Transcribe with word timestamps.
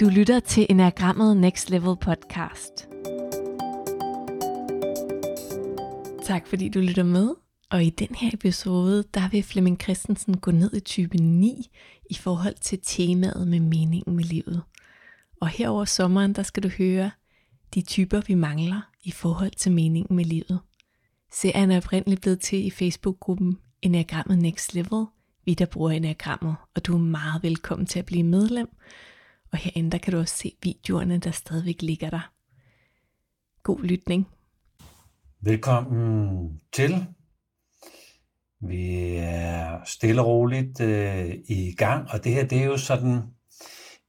Du 0.00 0.08
lytter 0.08 0.40
til 0.40 0.66
Enagrammet 0.70 1.36
Next 1.36 1.70
Level 1.70 1.96
podcast. 1.96 2.88
Tak 6.24 6.46
fordi 6.46 6.68
du 6.68 6.80
lytter 6.80 7.02
med. 7.02 7.34
Og 7.70 7.84
i 7.84 7.90
den 7.90 8.14
her 8.14 8.30
episode, 8.32 9.04
der 9.14 9.28
vil 9.28 9.42
Flemming 9.42 9.80
Christensen 9.82 10.36
gå 10.36 10.50
ned 10.50 10.74
i 10.74 10.80
type 10.80 11.16
9 11.16 11.70
i 12.10 12.14
forhold 12.14 12.54
til 12.54 12.78
temaet 12.82 13.48
med 13.48 13.60
meningen 13.60 14.16
med 14.16 14.24
livet. 14.24 14.62
Og 15.40 15.48
her 15.48 15.68
over 15.68 15.84
sommeren, 15.84 16.32
der 16.32 16.42
skal 16.42 16.62
du 16.62 16.68
høre 16.68 17.10
de 17.74 17.82
typer, 17.82 18.20
vi 18.26 18.34
mangler 18.34 18.80
i 19.04 19.10
forhold 19.10 19.52
til 19.56 19.72
meningen 19.72 20.16
med 20.16 20.24
livet. 20.24 20.60
Serien 21.32 21.70
er 21.70 21.76
oprindeligt 21.76 22.20
blevet 22.20 22.40
til 22.40 22.66
i 22.66 22.70
Facebook-gruppen 22.70 23.58
Enagrammet 23.82 24.38
Next 24.38 24.74
Level, 24.74 25.06
vi 25.44 25.54
der 25.54 25.66
bruger 25.66 25.90
Enagrammet, 25.90 26.56
og 26.74 26.86
du 26.86 26.94
er 26.94 27.00
meget 27.00 27.42
velkommen 27.42 27.86
til 27.86 27.98
at 27.98 28.06
blive 28.06 28.24
medlem. 28.24 28.68
Og 29.52 29.58
herinde 29.58 29.90
der 29.90 29.98
kan 29.98 30.12
du 30.12 30.18
også 30.18 30.36
se 30.36 30.52
videoerne, 30.62 31.18
der 31.18 31.30
stadigvæk 31.30 31.82
ligger 31.82 32.10
der. 32.10 32.32
God 33.62 33.82
lytning. 33.82 34.28
Velkommen 35.40 36.60
til. 36.72 37.06
Vi 38.60 39.16
er 39.16 39.84
stille 39.84 40.20
og 40.20 40.26
roligt 40.26 40.80
øh, 40.80 41.34
i 41.48 41.74
gang, 41.78 42.08
og 42.10 42.24
det 42.24 42.32
her 42.32 42.46
det 42.46 42.58
er 42.58 42.64
jo 42.64 42.76
sådan 42.76 43.22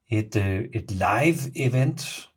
et, 0.10 0.36
øh, 0.36 0.66
et 0.74 0.92
live 0.92 1.68
event, 1.68 2.30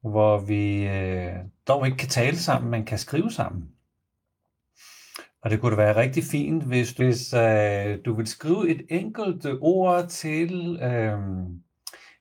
hvor 0.00 0.40
vi 0.40 0.86
øh, 0.86 1.34
dog 1.68 1.86
ikke 1.86 1.98
kan 1.98 2.08
tale 2.08 2.36
sammen, 2.36 2.70
men 2.70 2.84
kan 2.84 2.98
skrive 2.98 3.30
sammen. 3.30 3.68
Og 5.42 5.50
det 5.50 5.60
kunne 5.60 5.70
da 5.70 5.76
være 5.76 5.96
rigtig 5.96 6.24
fint, 6.24 6.62
hvis, 6.62 6.90
hvis 6.90 7.34
øh, 7.34 7.98
du 8.04 8.14
vil 8.14 8.26
skrive 8.26 8.70
et 8.70 8.86
enkelt 8.88 9.46
ord 9.60 10.08
til, 10.08 10.78
øh, 10.82 11.18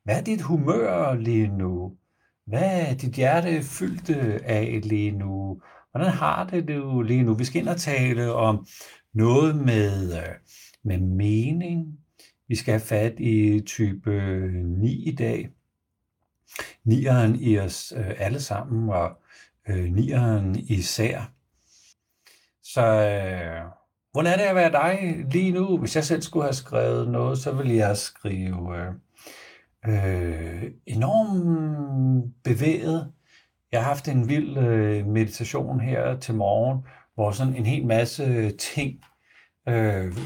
hvad 0.08 0.18
er 0.18 0.22
dit 0.22 0.42
humør 0.42 1.14
lige 1.16 1.48
nu? 1.48 1.98
Hvad 2.46 2.90
er 2.90 2.94
dit 2.94 3.14
hjerte 3.14 3.64
fyldt 3.64 4.10
af 4.44 4.80
lige 4.84 5.12
nu? 5.12 5.62
Hvordan 5.92 6.12
har 6.12 6.48
det 6.48 6.68
du 6.68 7.02
lige 7.02 7.24
nu? 7.24 7.34
Vi 7.34 7.46
skal 7.46 7.62
ind 7.62 7.70
og 7.70 7.78
tale 7.78 8.34
om 8.34 8.68
noget 9.14 9.56
med, 9.56 10.18
øh, 10.18 10.34
med 10.84 10.98
mening. 10.98 12.00
Vi 12.48 12.56
skal 12.56 12.72
have 12.72 12.82
fat 12.82 13.20
i 13.20 13.62
type 13.66 14.12
9 14.64 15.04
i 15.04 15.16
dag. 15.16 15.50
Nieren 16.84 17.36
i 17.36 17.60
os 17.60 17.94
øh, 17.98 18.14
alle 18.18 18.42
sammen, 18.42 18.90
og 18.90 19.12
øh, 19.70 19.86
nieren 19.94 20.56
især. 20.56 21.32
Så 22.64 22.82
hvordan 24.12 24.34
er 24.34 24.38
det 24.38 24.44
at 24.44 24.56
være 24.56 24.72
dig 24.72 25.26
lige 25.32 25.52
nu? 25.52 25.78
Hvis 25.78 25.96
jeg 25.96 26.04
selv 26.04 26.22
skulle 26.22 26.44
have 26.44 26.54
skrevet 26.54 27.08
noget, 27.08 27.38
så 27.38 27.52
ville 27.52 27.76
jeg 27.76 27.98
skrive 27.98 28.94
øh, 29.86 30.72
enormt 30.86 32.34
bevæget. 32.44 33.12
Jeg 33.72 33.80
har 33.80 33.88
haft 33.88 34.08
en 34.08 34.30
vild 34.30 34.58
øh, 34.58 35.06
meditation 35.06 35.80
her 35.80 36.20
til 36.20 36.36
morgen, 36.36 36.86
hvor 37.16 37.32
sådan 37.32 37.56
en 37.56 37.66
hel 37.66 37.86
masse 37.86 38.52
ting 38.52 39.00
øh, 39.70 40.18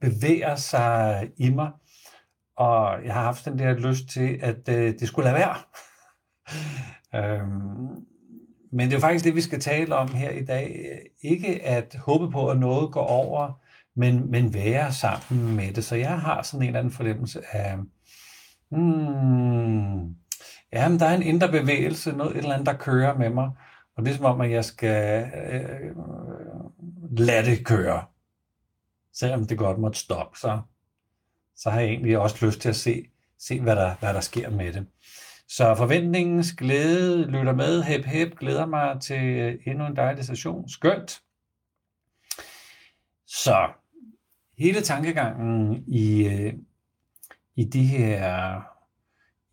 bevæger 0.00 0.56
sig 0.56 1.30
i 1.36 1.50
mig. 1.50 1.70
Og 2.56 3.04
jeg 3.04 3.14
har 3.14 3.22
haft 3.22 3.44
den 3.44 3.58
der 3.58 3.72
lyst 3.72 4.08
til, 4.08 4.38
at 4.42 4.68
øh, 4.68 4.94
det 4.98 5.08
skulle 5.08 5.30
lade 5.30 5.36
være. 5.36 5.56
øhm, 7.40 8.04
men 8.72 8.90
det 8.90 8.96
er 8.96 9.00
faktisk 9.00 9.24
det, 9.24 9.34
vi 9.34 9.40
skal 9.40 9.60
tale 9.60 9.96
om 9.96 10.08
her 10.08 10.30
i 10.30 10.44
dag. 10.44 10.86
Ikke 11.22 11.62
at 11.62 11.96
håbe 11.98 12.30
på, 12.30 12.48
at 12.48 12.58
noget 12.58 12.92
går 12.92 13.06
over, 13.06 13.60
men, 13.96 14.30
men 14.30 14.54
være 14.54 14.92
sammen 14.92 15.56
med 15.56 15.72
det. 15.72 15.84
Så 15.84 15.96
jeg 15.96 16.20
har 16.20 16.42
sådan 16.42 16.62
en 16.62 16.66
eller 16.66 16.80
anden 16.80 16.92
fornemmelse 16.92 17.40
af, 17.56 17.78
hmm, 18.74 20.16
Jamen, 20.74 20.98
der 21.00 21.06
er 21.06 21.14
en 21.14 21.22
indre 21.22 21.48
bevægelse, 21.48 22.12
noget 22.12 22.32
et 22.32 22.38
eller 22.38 22.52
andet, 22.52 22.66
der 22.66 22.76
kører 22.76 23.18
med 23.18 23.30
mig. 23.30 23.50
Og 23.96 24.04
det 24.04 24.10
er 24.10 24.16
som 24.16 24.24
om, 24.24 24.40
at 24.40 24.50
jeg 24.50 24.64
skal 24.64 25.30
øh, 25.52 25.96
lade 27.18 27.50
det 27.50 27.66
køre. 27.66 28.04
Selvom 29.12 29.46
det 29.46 29.58
godt 29.58 29.78
måtte 29.78 29.98
stoppe, 29.98 30.38
så, 30.38 30.60
så 31.56 31.70
har 31.70 31.80
jeg 31.80 31.88
egentlig 31.88 32.18
også 32.18 32.46
lyst 32.46 32.60
til 32.60 32.68
at 32.68 32.76
se, 32.76 33.06
se 33.38 33.60
hvad, 33.60 33.76
der, 33.76 33.94
hvad 33.94 34.14
der 34.14 34.20
sker 34.20 34.50
med 34.50 34.72
det. 34.72 34.86
Så 35.48 35.74
forventningens 35.74 36.52
glæde 36.52 37.26
lytter 37.26 37.54
med. 37.54 37.82
Hep, 37.82 38.04
hep, 38.04 38.38
glæder 38.38 38.66
mig 38.66 39.00
til 39.00 39.22
øh, 39.22 39.58
endnu 39.66 39.86
en 39.86 39.96
dejlig 39.96 40.24
station. 40.24 40.68
Skønt. 40.68 41.20
Så 43.26 43.68
hele 44.58 44.80
tankegangen 44.80 45.84
i, 45.86 46.26
øh, 46.28 46.54
i 47.56 47.64
de 47.64 47.84
her 47.84 48.73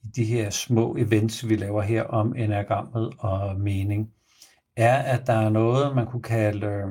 i 0.03 0.07
de 0.07 0.25
her 0.25 0.49
små 0.49 0.95
events, 0.95 1.49
vi 1.49 1.55
laver 1.55 1.81
her 1.81 2.03
om 2.03 2.35
enagrammet 2.35 3.13
og 3.17 3.59
mening, 3.59 4.13
er, 4.75 4.97
at 4.97 5.27
der 5.27 5.33
er 5.33 5.49
noget, 5.49 5.95
man 5.95 6.05
kunne 6.05 6.21
kalde 6.21 6.67
øh, 6.67 6.87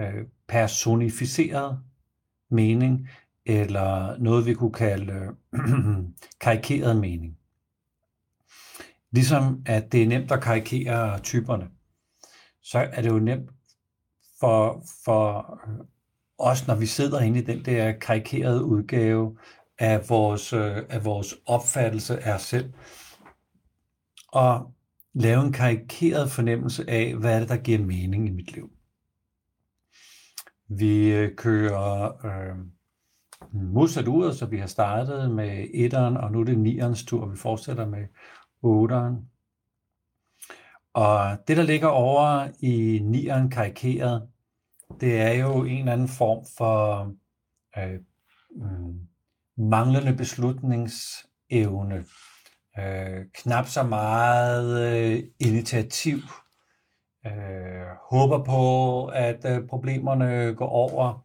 øh 0.00 0.24
personificeret 0.48 1.78
mening, 2.50 3.08
eller 3.46 4.18
noget, 4.18 4.46
vi 4.46 4.54
kunne 4.54 4.72
kalde 4.72 5.12
øh, 5.52 6.04
karikeret 6.40 6.96
mening. 6.96 7.36
Ligesom 9.10 9.62
at 9.66 9.92
det 9.92 10.02
er 10.02 10.06
nemt 10.06 10.32
at 10.32 10.42
karikere 10.42 11.18
typerne, 11.18 11.68
så 12.62 12.78
er 12.78 13.02
det 13.02 13.08
jo 13.08 13.18
nemt 13.18 13.50
for, 14.40 14.84
for 15.04 15.58
os, 16.38 16.66
når 16.66 16.74
vi 16.74 16.86
sidder 16.86 17.20
inde 17.20 17.38
i 17.38 17.42
den 17.42 17.64
der 17.64 17.92
karikerede 17.92 18.64
udgave 18.64 19.38
af 19.80 20.08
vores, 20.08 20.52
øh, 20.52 20.76
af 20.88 21.04
vores 21.04 21.34
opfattelse 21.46 22.20
af 22.20 22.34
os 22.34 22.42
selv, 22.42 22.72
og 24.28 24.74
lave 25.14 25.42
en 25.46 25.52
karikeret 25.52 26.30
fornemmelse 26.30 26.90
af, 26.90 27.14
hvad 27.14 27.34
er 27.34 27.40
det, 27.40 27.48
der 27.48 27.56
giver 27.56 27.78
mening 27.78 28.26
i 28.26 28.30
mit 28.30 28.52
liv. 28.52 28.70
Vi 30.68 31.12
øh, 31.12 31.36
kører 31.36 32.26
øh, 32.26 32.56
modsat 33.52 34.08
ud, 34.08 34.32
så 34.32 34.46
vi 34.46 34.58
har 34.58 34.66
startet 34.66 35.30
med 35.30 35.66
etteren, 35.74 36.16
og 36.16 36.32
nu 36.32 36.40
er 36.40 36.44
det 36.44 36.58
nierens 36.58 37.04
tur, 37.04 37.26
vi 37.26 37.36
fortsætter 37.36 37.86
med 37.86 38.04
8'eren. 38.64 39.26
Og 40.94 41.38
det, 41.48 41.56
der 41.56 41.62
ligger 41.62 41.88
over 41.88 42.48
i 42.58 42.98
9'eren 42.98 43.48
karikeret, 43.48 44.28
det 45.00 45.20
er 45.20 45.32
jo 45.32 45.64
en 45.64 45.78
eller 45.78 45.92
anden 45.92 46.08
form 46.08 46.46
for 46.58 47.00
øh, 47.78 48.00
mm, 48.56 49.09
manglende 49.60 50.14
beslutningsevne. 50.14 52.04
Øh, 52.78 53.24
knap 53.34 53.66
så 53.66 53.82
meget 53.82 54.92
øh, 54.92 55.22
initiativ. 55.40 56.18
Øh, 57.26 57.86
håber 58.10 58.44
på, 58.44 59.06
at 59.06 59.44
øh, 59.44 59.68
problemerne 59.68 60.54
går 60.54 60.68
over. 60.68 61.24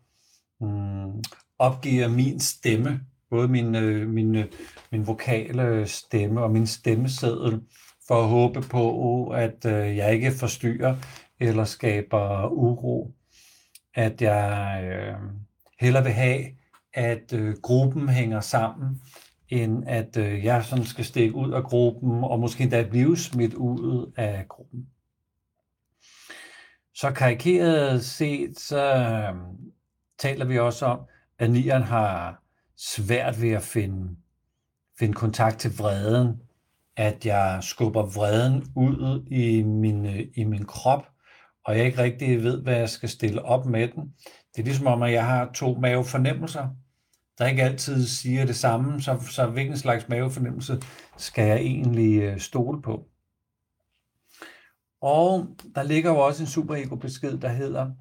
Mm, 0.62 1.23
opgiver 1.59 2.07
min 2.07 2.40
stemme 2.40 3.01
både 3.29 3.47
min, 3.47 3.75
øh, 3.75 4.09
min, 4.09 4.35
øh, 4.35 4.46
min 4.91 5.07
vokale 5.07 5.88
stemme 5.88 6.41
og 6.41 6.52
min 6.52 6.67
stemmeseddel, 6.67 7.62
for 8.07 8.22
at 8.22 8.29
håbe 8.29 8.62
på, 8.62 9.28
at 9.28 9.66
øh, 9.66 9.97
jeg 9.97 10.13
ikke 10.13 10.31
forstyrrer 10.31 10.96
eller 11.40 11.63
skaber 11.63 12.47
uro. 12.47 13.12
At 13.96 14.22
jeg 14.22 14.84
øh, 14.84 15.16
hellere 15.79 16.03
vil 16.03 16.13
have, 16.13 16.46
at 16.95 17.33
øh, 17.33 17.56
gruppen 17.61 18.09
hænger 18.09 18.39
sammen, 18.39 19.01
end 19.50 19.83
at 19.88 20.17
øh, 20.17 20.45
jeg 20.45 20.66
sådan 20.66 20.85
skal 20.85 21.06
stikke 21.06 21.35
ud 21.35 21.51
af 21.51 21.63
gruppen, 21.63 22.23
og 22.23 22.39
måske 22.39 22.63
endda 22.63 22.88
blive 22.89 23.17
smidt 23.17 23.53
ud 23.53 24.11
af 24.17 24.45
gruppen. 24.47 24.88
Så 26.94 27.11
karikeret 27.11 28.05
set, 28.05 28.59
så 28.59 28.95
øh, 28.95 29.35
taler 30.19 30.45
vi 30.45 30.59
også 30.59 30.85
om, 30.85 31.00
at 31.39 31.51
nieren 31.51 31.84
har 31.84 32.44
svært 32.78 33.41
ved 33.41 33.51
at 33.51 33.64
finde, 33.64 34.16
finde 34.99 35.14
kontakt 35.14 35.59
til 35.59 35.78
vreden, 35.78 36.41
at 36.97 37.25
jeg 37.25 37.59
skubber 37.61 38.03
vreden 38.03 38.72
ud 38.75 39.25
i 39.31 39.64
min, 39.64 40.05
øh, 40.05 40.28
i 40.35 40.43
min 40.43 40.66
krop, 40.66 41.08
og 41.66 41.78
jeg 41.78 41.85
ikke 41.85 41.97
rigtig 41.97 42.43
ved, 42.43 42.61
hvad 42.61 42.75
jeg 42.75 42.90
skal 42.90 43.09
stille 43.09 43.46
op 43.46 43.66
med 43.66 43.87
den. 43.87 44.14
Det 44.55 44.61
er 44.61 44.66
ligesom 44.66 44.87
om, 44.87 45.02
at 45.02 45.11
jeg 45.11 45.25
har 45.25 45.52
to 45.53 45.73
mavefornemmelser, 45.73 46.69
der 47.37 47.47
ikke 47.47 47.64
altid 47.64 48.05
siger 48.05 48.46
det 48.46 48.55
samme, 48.55 49.02
så, 49.02 49.20
så 49.29 49.47
hvilken 49.47 49.78
slags 49.78 50.09
mavefornemmelse 50.09 50.82
skal 51.17 51.47
jeg 51.47 51.58
egentlig 51.58 52.22
øh, 52.22 52.40
stole 52.40 52.82
på. 52.82 53.09
Og 55.02 55.47
der 55.76 55.84
ligger 55.84 56.11
jo 56.11 56.17
også 56.17 56.43
en 56.43 56.47
superego-besked, 56.47 57.37
der 57.37 57.49
hedder, 57.49 57.91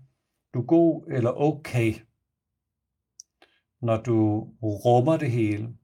du 0.55 0.61
er 0.61 0.67
god 0.67 1.05
eller 1.09 1.31
okay 1.31 1.95
når 3.85 3.97
du 3.97 4.41
rummer 4.63 5.17
det 5.17 5.31
hele, 5.31 5.77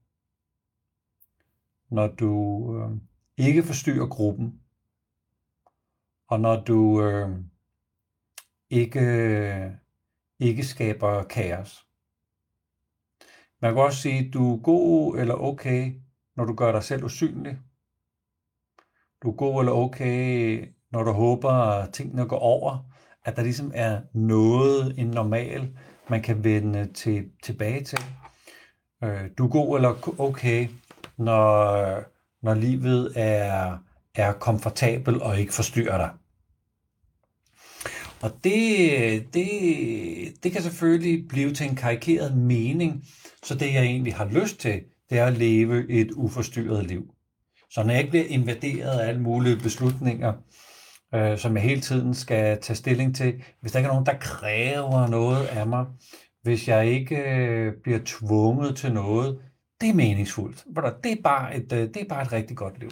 når 1.89 2.07
du 2.07 2.33
øh, 2.77 2.97
ikke 3.37 3.63
forstyrrer 3.63 4.07
gruppen, 4.07 4.61
og 6.27 6.39
når 6.39 6.63
du 6.63 7.03
øh, 7.03 7.29
ikke, 8.69 8.99
øh, 8.99 9.71
ikke 10.39 10.63
skaber 10.63 11.23
kaos. 11.23 11.87
Man 13.61 13.73
kan 13.73 13.83
også 13.83 14.01
sige, 14.01 14.31
du 14.31 14.53
er 14.53 14.57
god 14.57 15.17
eller 15.17 15.35
okay, 15.35 15.93
når 16.37 16.45
du 16.45 16.53
gør 16.53 16.71
dig 16.71 16.83
selv 16.83 17.03
usynlig. 17.03 17.57
Du 19.23 19.31
er 19.31 19.35
god 19.35 19.61
eller 19.61 19.71
okay, 19.71 20.65
når 20.91 21.03
du 21.03 21.11
håber, 21.11 21.51
at 21.51 21.93
tingene 21.93 22.25
går 22.25 22.39
over. 22.39 22.85
At 23.25 23.35
der 23.35 23.43
ligesom 23.43 23.71
er 23.75 24.01
noget, 24.13 24.99
en 24.99 25.07
normal, 25.07 25.77
man 26.09 26.21
kan 26.21 26.43
vende 26.43 26.93
til, 26.93 27.25
tilbage 27.43 27.83
til. 27.83 27.99
Øh, 29.03 29.29
du 29.37 29.45
er 29.45 29.49
god 29.49 29.77
eller 29.77 30.19
okay, 30.19 30.67
når, 31.17 32.03
når 32.45 32.53
livet 32.53 33.13
er, 33.15 33.77
er 34.15 34.33
komfortabel 34.33 35.21
og 35.21 35.39
ikke 35.39 35.53
forstyrrer 35.53 35.97
dig. 35.97 36.09
Og 38.21 38.31
det, 38.43 39.33
det, 39.33 40.43
det 40.43 40.51
kan 40.51 40.61
selvfølgelig 40.61 41.27
blive 41.27 41.53
til 41.53 41.69
en 41.69 41.75
karikeret 41.75 42.37
mening, 42.37 43.03
så 43.43 43.55
det 43.55 43.73
jeg 43.73 43.83
egentlig 43.83 44.15
har 44.15 44.25
lyst 44.25 44.59
til, 44.59 44.83
det 45.09 45.19
er 45.19 45.25
at 45.25 45.37
leve 45.37 45.89
et 45.89 46.11
uforstyrret 46.11 46.85
liv. 46.85 47.13
Så 47.69 47.83
når 47.83 47.89
jeg 47.91 47.99
ikke 47.99 48.09
bliver 48.09 48.25
invaderet 48.25 48.99
af 48.99 49.07
alle 49.07 49.21
mulige 49.21 49.57
beslutninger, 49.57 50.33
øh, 51.13 51.37
som 51.37 51.55
jeg 51.55 51.63
hele 51.63 51.81
tiden 51.81 52.13
skal 52.13 52.61
tage 52.61 52.77
stilling 52.77 53.15
til, 53.15 53.43
hvis 53.61 53.71
der 53.71 53.79
ikke 53.79 53.87
er 53.87 53.93
nogen, 53.93 54.05
der 54.05 54.17
kræver 54.19 55.07
noget 55.07 55.45
af 55.45 55.67
mig, 55.67 55.85
hvis 56.41 56.67
jeg 56.67 56.87
ikke 56.87 57.15
øh, 57.17 57.73
bliver 57.83 57.99
tvunget 58.05 58.77
til 58.77 58.93
noget, 58.93 59.41
det 59.81 59.89
er 59.89 59.93
meningsfuldt. 59.93 60.65
Det 61.03 61.11
er 61.11 61.21
bare 61.23 61.55
et, 61.55 61.73
øh, 61.73 61.79
det 61.79 61.97
er 61.97 62.07
bare 62.09 62.21
et 62.21 62.31
rigtig 62.31 62.57
godt 62.57 62.79
liv. 62.79 62.89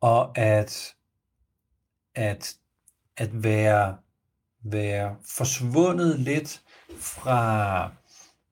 Og 0.00 0.38
at, 0.38 0.94
at, 2.14 2.56
at 3.16 3.42
være, 3.42 3.96
være 4.64 5.16
forsvundet 5.36 6.20
lidt 6.20 6.62
fra, 6.98 7.92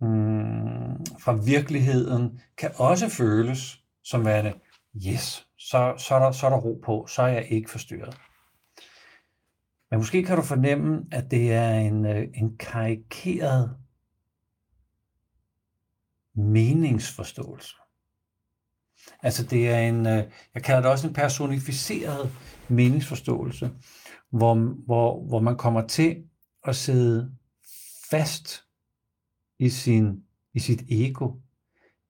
mm, 0.00 1.06
fra 1.21 1.33
virkeligheden, 1.33 2.41
kan 2.59 2.71
også 2.77 3.09
føles 3.09 3.83
som 4.05 4.25
værende, 4.25 4.53
yes, 5.06 5.47
så, 5.59 5.95
så, 5.99 6.15
er 6.15 6.19
der, 6.19 6.33
så 6.33 6.47
er 6.47 6.50
der 6.50 6.59
ro 6.59 6.81
på, 6.85 7.06
så 7.06 7.23
er 7.23 7.29
jeg 7.29 7.47
ikke 7.50 7.71
forstyrret. 7.71 8.19
Men 9.91 9.99
måske 9.99 10.23
kan 10.23 10.37
du 10.37 10.43
fornemme, 10.43 11.06
at 11.12 11.31
det 11.31 11.53
er 11.53 11.71
en, 11.71 12.06
øh, 12.06 12.29
en 12.35 12.56
karikeret 12.56 13.77
meningsforståelse. 16.35 17.75
Altså 19.23 19.45
det 19.47 19.69
er 19.69 19.79
en, 19.79 20.06
øh, 20.06 20.25
jeg 20.55 20.62
kalder 20.62 20.81
det 20.81 20.91
også 20.91 21.09
en 21.09 21.15
personificeret 21.15 22.33
meningsforståelse, 22.69 23.71
hvor, 24.31 24.55
hvor, 24.87 25.27
hvor 25.27 25.41
man 25.41 25.56
kommer 25.56 25.87
til 25.87 26.25
at 26.65 26.77
sidde 26.77 27.33
fast 28.11 28.68
i, 29.58 29.69
sin, 29.69 30.25
i 30.55 30.58
sit 30.58 30.82
ego, 30.88 31.32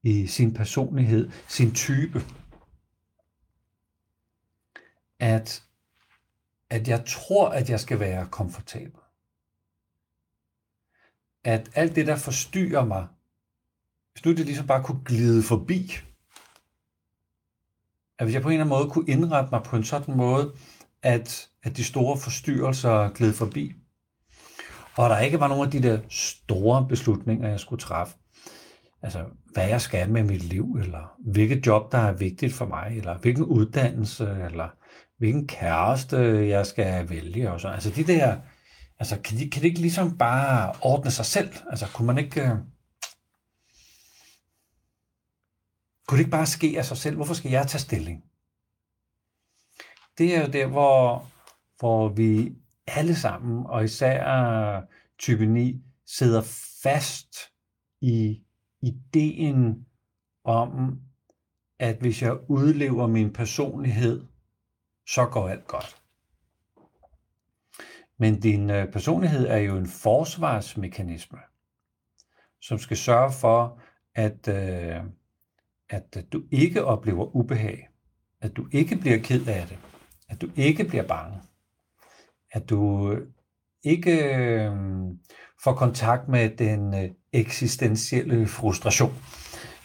i 0.03 0.27
sin 0.27 0.55
personlighed, 0.55 1.31
sin 1.49 1.75
type. 1.75 2.21
At, 5.21 5.65
at 6.71 6.89
jeg 6.89 7.05
tror, 7.07 7.49
at 7.49 7.71
jeg 7.71 7.81
skal 7.81 8.01
være 8.01 8.29
komfortabel. 8.31 9.01
At 11.45 11.71
alt 11.75 11.97
det, 11.97 12.07
der 12.07 12.17
forstyrrer 12.17 12.85
mig, 12.85 13.09
hvis 14.13 14.25
nu 14.25 14.31
det 14.31 14.47
ligesom 14.47 14.67
bare 14.67 14.85
kunne 14.85 15.05
glide 15.05 15.43
forbi, 15.43 15.93
at 18.19 18.27
hvis 18.27 18.35
jeg 18.35 18.43
på 18.43 18.49
en 18.49 18.53
eller 18.53 18.65
anden 18.65 18.79
måde 18.79 18.91
kunne 18.91 19.09
indrette 19.09 19.51
mig 19.53 19.63
på 19.63 19.77
en 19.77 19.85
sådan 19.85 20.17
måde, 20.17 20.55
at, 21.03 21.51
at 21.63 21.77
de 21.77 21.85
store 21.85 22.19
forstyrrelser 22.19 23.11
gled 23.11 23.33
forbi, 23.33 23.75
og 24.99 25.11
der 25.11 25.19
ikke 25.19 25.41
var 25.41 25.49
nogen 25.49 25.65
af 25.65 25.71
de 25.71 25.83
der 25.83 26.01
store 26.09 26.87
beslutninger, 26.89 27.49
jeg 27.49 27.61
skulle 27.61 27.81
træffe, 27.81 28.15
altså 29.03 29.25
hvad 29.53 29.69
jeg 29.69 29.81
skal 29.81 30.11
med 30.11 30.23
mit 30.23 30.43
liv, 30.43 30.77
eller 30.81 31.15
hvilket 31.19 31.67
job, 31.67 31.93
der 31.93 31.99
er 31.99 32.13
vigtigt 32.13 32.55
for 32.55 32.67
mig, 32.67 32.93
eller 32.97 33.19
hvilken 33.19 33.45
uddannelse, 33.45 34.25
eller 34.25 34.69
hvilken 35.19 35.47
kæreste 35.47 36.17
jeg 36.49 36.67
skal 36.67 37.11
vælge, 37.11 37.53
og 37.53 37.61
så. 37.61 37.69
Altså 37.69 37.91
de 37.91 38.05
der, 38.05 38.37
altså 38.99 39.21
kan, 39.21 39.39
de, 39.39 39.51
kan 39.51 39.63
det 39.63 39.69
ikke 39.69 39.81
ligesom 39.81 40.19
bare 40.19 40.75
ordne 40.83 41.11
sig 41.11 41.27
selv? 41.27 41.51
Altså 41.71 41.87
kunne 41.95 42.07
man 42.07 42.19
ikke, 42.19 42.43
øh- 42.43 42.57
kunne 46.07 46.19
det 46.19 46.25
ikke 46.25 46.31
bare 46.31 46.47
ske 46.47 46.75
af 46.79 46.85
sig 46.85 46.97
selv? 46.97 47.17
Hvorfor 47.17 47.35
skal 47.35 47.51
jeg 47.51 47.67
tage 47.67 47.81
stilling? 47.81 48.23
Det 50.19 50.37
er 50.37 50.41
jo 50.41 50.53
der, 50.53 50.67
hvor, 50.67 51.27
hvor 51.79 52.09
vi 52.09 52.53
alle 52.97 53.15
sammen, 53.15 53.67
og 53.67 53.85
især 53.85 54.81
type 55.19 55.47
9, 55.47 55.83
sidder 56.07 56.43
fast 56.83 57.37
i 58.01 58.43
ideen 58.83 59.87
om, 60.45 61.01
at 61.79 61.97
hvis 61.97 62.23
jeg 62.23 62.51
udlever 62.51 63.07
min 63.07 63.33
personlighed, 63.33 64.27
så 65.07 65.27
går 65.27 65.49
alt 65.49 65.67
godt. 65.67 66.03
Men 68.19 68.41
din 68.41 68.71
øh, 68.71 68.93
personlighed 68.93 69.47
er 69.47 69.57
jo 69.57 69.77
en 69.77 69.87
forsvarsmekanisme, 69.87 71.39
som 72.61 72.79
skal 72.79 72.97
sørge 72.97 73.33
for, 73.33 73.81
at, 74.15 74.49
øh, 74.49 75.03
at 75.91 76.25
du 76.33 76.43
ikke 76.51 76.85
oplever 76.85 77.37
ubehag, 77.37 77.89
at 78.41 78.57
du 78.57 78.69
ikke 78.73 78.97
bliver 78.97 79.19
ked 79.19 79.47
af 79.47 79.67
det, 79.67 79.79
at 80.29 80.41
du 80.41 80.51
ikke 80.57 80.85
bliver 80.85 81.07
bange, 81.07 81.41
at 82.53 82.71
du 82.71 83.15
ikke 83.83 84.35
øh, 84.35 84.73
får 85.65 85.75
kontakt 85.75 86.29
med 86.29 86.51
den 86.57 86.95
øh, 86.95 87.11
eksistentielle 87.33 88.47
frustration, 88.47 89.15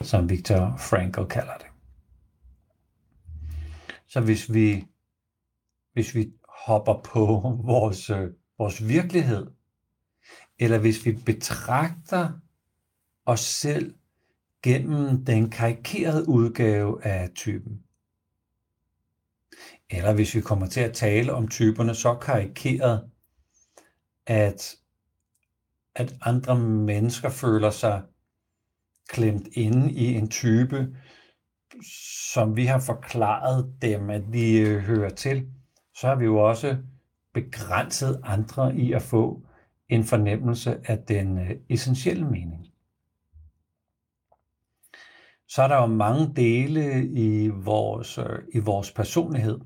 som 0.02 0.30
Viktor 0.30 0.76
Frankl 0.78 1.26
kalder 1.26 1.58
det. 1.58 1.68
Så 4.08 4.22
hvis 4.22 4.54
vi, 4.54 4.86
hvis 5.94 6.16
vi 6.16 6.34
hopper 6.66 7.02
på 7.06 7.26
vores, 7.74 8.10
øh, 8.10 8.30
vores 8.58 8.88
virkelighed, 8.88 9.48
eller 10.60 10.80
hvis 10.80 11.06
vi 11.06 11.12
betragter 11.12 12.32
os 13.26 13.40
selv 13.40 13.96
gennem 14.64 15.26
den 15.26 15.50
karikerede 15.50 16.30
udgave 16.30 17.06
af 17.06 17.30
typen, 17.36 17.84
eller 19.98 20.14
hvis 20.14 20.36
vi 20.36 20.42
kommer 20.42 20.68
til 20.68 20.80
at 20.80 20.94
tale 20.94 21.34
om 21.34 21.48
typerne 21.48 21.96
så 21.96 22.16
karikeret, 22.16 23.10
at, 24.28 24.76
at 25.96 26.16
andre 26.22 26.60
mennesker 26.60 27.30
føler 27.30 27.70
sig 27.70 28.02
klemt 29.10 29.48
inde 29.52 29.92
i 29.92 30.14
en 30.14 30.30
type, 30.30 30.96
som 32.34 32.56
vi 32.56 32.66
har 32.66 32.80
forklaret 32.80 33.74
dem, 33.82 34.10
at 34.10 34.24
de 34.34 34.60
øh, 34.60 34.82
hører 34.82 35.10
til, 35.10 35.48
så 35.96 36.08
har 36.08 36.16
vi 36.16 36.26
jo 36.26 36.38
også 36.38 36.78
begrænset 37.34 38.22
andre 38.24 38.76
i 38.76 38.94
at 38.94 39.02
få 39.02 39.46
en 39.90 40.04
fornemmelse 40.04 40.82
af 40.86 41.00
den 41.00 41.38
øh, 41.38 41.52
essentielle 41.70 42.26
mening. 42.26 42.68
Så 45.48 45.62
er 45.64 45.68
der 45.68 45.76
jo 45.76 45.86
mange 45.86 46.34
dele 46.36 47.08
i 47.08 47.48
vores, 47.48 48.18
øh, 48.18 48.40
i 48.54 48.60
vores 48.60 48.92
personlighed, 48.92 49.60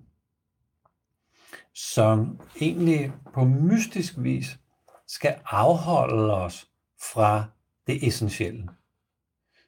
som 1.78 2.42
egentlig 2.62 3.14
på 3.34 3.44
mystisk 3.46 4.14
vis 4.18 4.60
skal 5.08 5.40
afholde 5.46 6.34
os 6.34 6.72
fra 7.14 7.46
det 7.88 8.08
essentielle. 8.08 8.70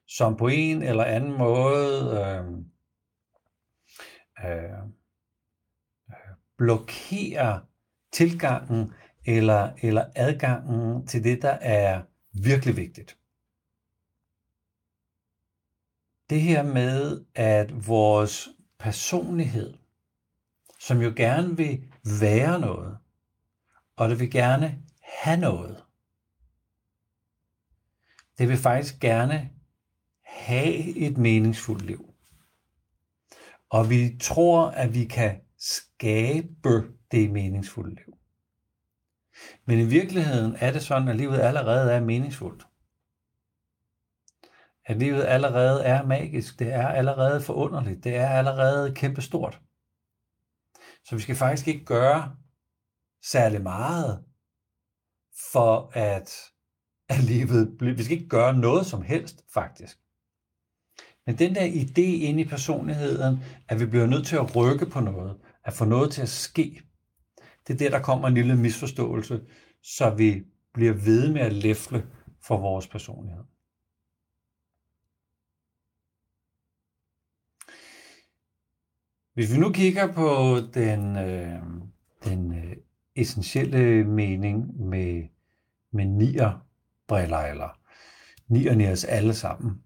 Som 0.07 0.37
på 0.37 0.47
en 0.47 0.83
eller 0.83 1.03
anden 1.03 1.37
måde 1.37 2.11
øh, 2.19 2.45
øh, 4.45 4.63
øh, 6.09 6.35
blokerer 6.57 7.59
tilgangen 8.11 8.93
eller, 9.25 9.73
eller 9.81 10.05
adgangen 10.15 11.07
til 11.07 11.23
det, 11.23 11.41
der 11.41 11.57
er 11.61 12.01
virkelig 12.43 12.77
vigtigt. 12.77 13.17
Det 16.29 16.41
her 16.41 16.63
med, 16.63 17.25
at 17.35 17.87
vores 17.87 18.49
personlighed 18.79 19.73
som 20.79 21.01
jo 21.01 21.13
gerne 21.15 21.57
vil 21.57 21.88
være 22.21 22.59
noget, 22.59 22.97
og 23.95 24.09
det 24.09 24.19
vil 24.19 24.31
gerne 24.31 24.83
have 25.03 25.39
noget. 25.39 25.83
Det 28.37 28.49
vil 28.49 28.57
faktisk 28.57 28.99
gerne 28.99 29.49
have 30.23 30.97
et 30.97 31.17
meningsfuldt 31.17 31.85
liv. 31.85 32.13
Og 33.69 33.89
vi 33.89 34.17
tror, 34.21 34.69
at 34.69 34.93
vi 34.93 35.05
kan 35.05 35.41
skabe 35.57 36.83
det 37.11 37.31
meningsfulde 37.31 37.95
liv. 37.95 38.17
Men 39.65 39.79
i 39.79 39.85
virkeligheden 39.85 40.55
er 40.59 40.71
det 40.71 40.81
sådan, 40.81 41.07
at 41.07 41.15
livet 41.15 41.39
allerede 41.39 41.93
er 41.93 41.99
meningsfuldt. 41.99 42.67
At 44.85 44.97
livet 44.97 45.23
allerede 45.23 45.83
er 45.83 46.05
magisk, 46.05 46.59
det 46.59 46.73
er 46.73 46.87
allerede 46.87 47.41
forunderligt, 47.41 48.03
det 48.03 48.15
er 48.15 48.29
allerede 48.29 48.95
kæmpestort. 48.95 49.61
Så 51.09 51.15
vi 51.15 51.21
skal 51.21 51.35
faktisk 51.35 51.67
ikke 51.67 51.85
gøre 51.85 52.35
særlig 53.23 53.61
meget 53.61 54.23
for 55.51 55.91
at, 55.93 56.31
at 57.09 57.23
livet 57.23 57.77
bliver. 57.77 57.95
Vi 57.95 58.03
skal 58.03 58.17
ikke 58.17 58.29
gøre 58.29 58.57
noget 58.57 58.85
som 58.85 59.01
helst, 59.01 59.43
faktisk. 59.53 59.99
Men 61.25 61.37
den 61.37 61.55
der 61.55 61.67
idé 61.67 62.01
inde 62.01 62.41
i 62.41 62.47
personligheden, 62.47 63.43
at 63.67 63.79
vi 63.79 63.85
bliver 63.85 64.05
nødt 64.05 64.27
til 64.27 64.35
at 64.35 64.55
rykke 64.55 64.85
på 64.85 64.99
noget, 64.99 65.37
at 65.63 65.73
få 65.73 65.85
noget 65.85 66.11
til 66.11 66.21
at 66.21 66.29
ske, 66.29 66.81
det 67.67 67.73
er 67.73 67.77
der, 67.77 67.89
der 67.89 68.03
kommer 68.03 68.27
en 68.27 68.33
lille 68.33 68.55
misforståelse, 68.55 69.41
så 69.83 70.09
vi 70.09 70.43
bliver 70.73 70.93
ved 70.93 71.33
med 71.33 71.41
at 71.41 71.53
læfle 71.53 72.07
for 72.43 72.57
vores 72.57 72.87
personlighed. 72.87 73.43
Hvis 79.39 79.53
vi 79.53 79.57
nu 79.57 79.71
kigger 79.71 80.13
på 80.13 80.57
den, 80.73 81.17
øh, 81.17 81.61
den 82.23 82.53
øh, 82.53 82.75
essentielle 83.15 84.03
mening 84.03 84.79
med, 84.79 85.27
med 85.91 86.05
nier 86.05 86.67
briller, 87.07 87.37
eller 87.37 87.79
nierne 88.47 88.91
os 88.91 89.03
alle 89.03 89.33
sammen, 89.33 89.83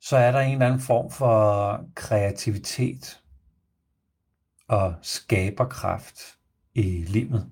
så 0.00 0.16
er 0.16 0.32
der 0.32 0.40
en 0.40 0.52
eller 0.52 0.66
anden 0.66 0.80
form 0.80 1.10
for 1.10 1.80
kreativitet 1.94 3.22
og 4.68 4.94
skaberkraft 5.02 6.18
i 6.74 7.04
livet. 7.04 7.50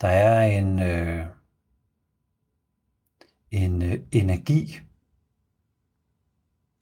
Der 0.00 0.08
er 0.08 0.58
en, 0.58 0.82
øh, 0.82 1.26
en 3.50 3.82
øh, 3.82 3.98
energi, 4.12 4.80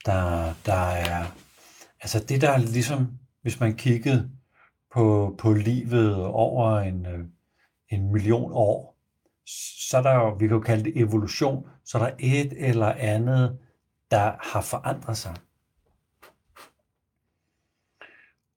der, 0.07 0.55
der 0.67 0.89
er, 0.91 1.25
altså 2.01 2.25
det 2.29 2.41
der 2.41 2.51
er 2.51 2.59
ligesom, 2.59 3.19
hvis 3.43 3.61
man 3.61 3.77
kiggede 3.77 4.31
på, 4.95 5.35
på 5.39 5.53
livet 5.53 6.25
over 6.25 6.79
en, 6.81 7.07
øh, 7.07 7.25
en 7.89 8.13
million 8.13 8.51
år, 8.55 8.97
så 9.89 9.99
er 9.99 10.03
der 10.03 10.15
jo, 10.15 10.29
vi 10.29 10.47
kan 10.47 10.57
jo 10.57 10.61
kalde 10.63 10.85
det 10.85 10.97
evolution, 10.97 11.69
så 11.85 11.99
er 11.99 12.03
der 12.03 12.15
et 12.19 12.53
eller 12.57 12.93
andet, 12.93 13.59
der 14.11 14.33
har 14.41 14.61
forandret 14.61 15.17
sig. 15.17 15.37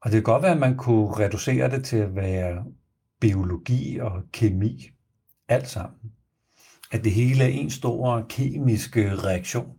Og 0.02 0.12
det 0.12 0.14
kan 0.14 0.24
godt 0.24 0.44
være, 0.44 0.52
at 0.52 0.60
man 0.60 0.78
kunne 0.78 1.14
reducere 1.14 1.72
det 1.72 1.86
til 1.86 1.98
at 1.98 2.16
være 2.16 2.66
biologi 3.20 3.98
og 3.98 4.24
kemi, 4.32 4.90
alt 5.48 5.68
sammen. 5.68 6.14
At 6.92 7.04
det 7.04 7.12
hele 7.12 7.44
er 7.44 7.48
en 7.48 7.70
stor 7.70 8.26
kemisk 8.30 8.98
reaktion. 8.98 9.78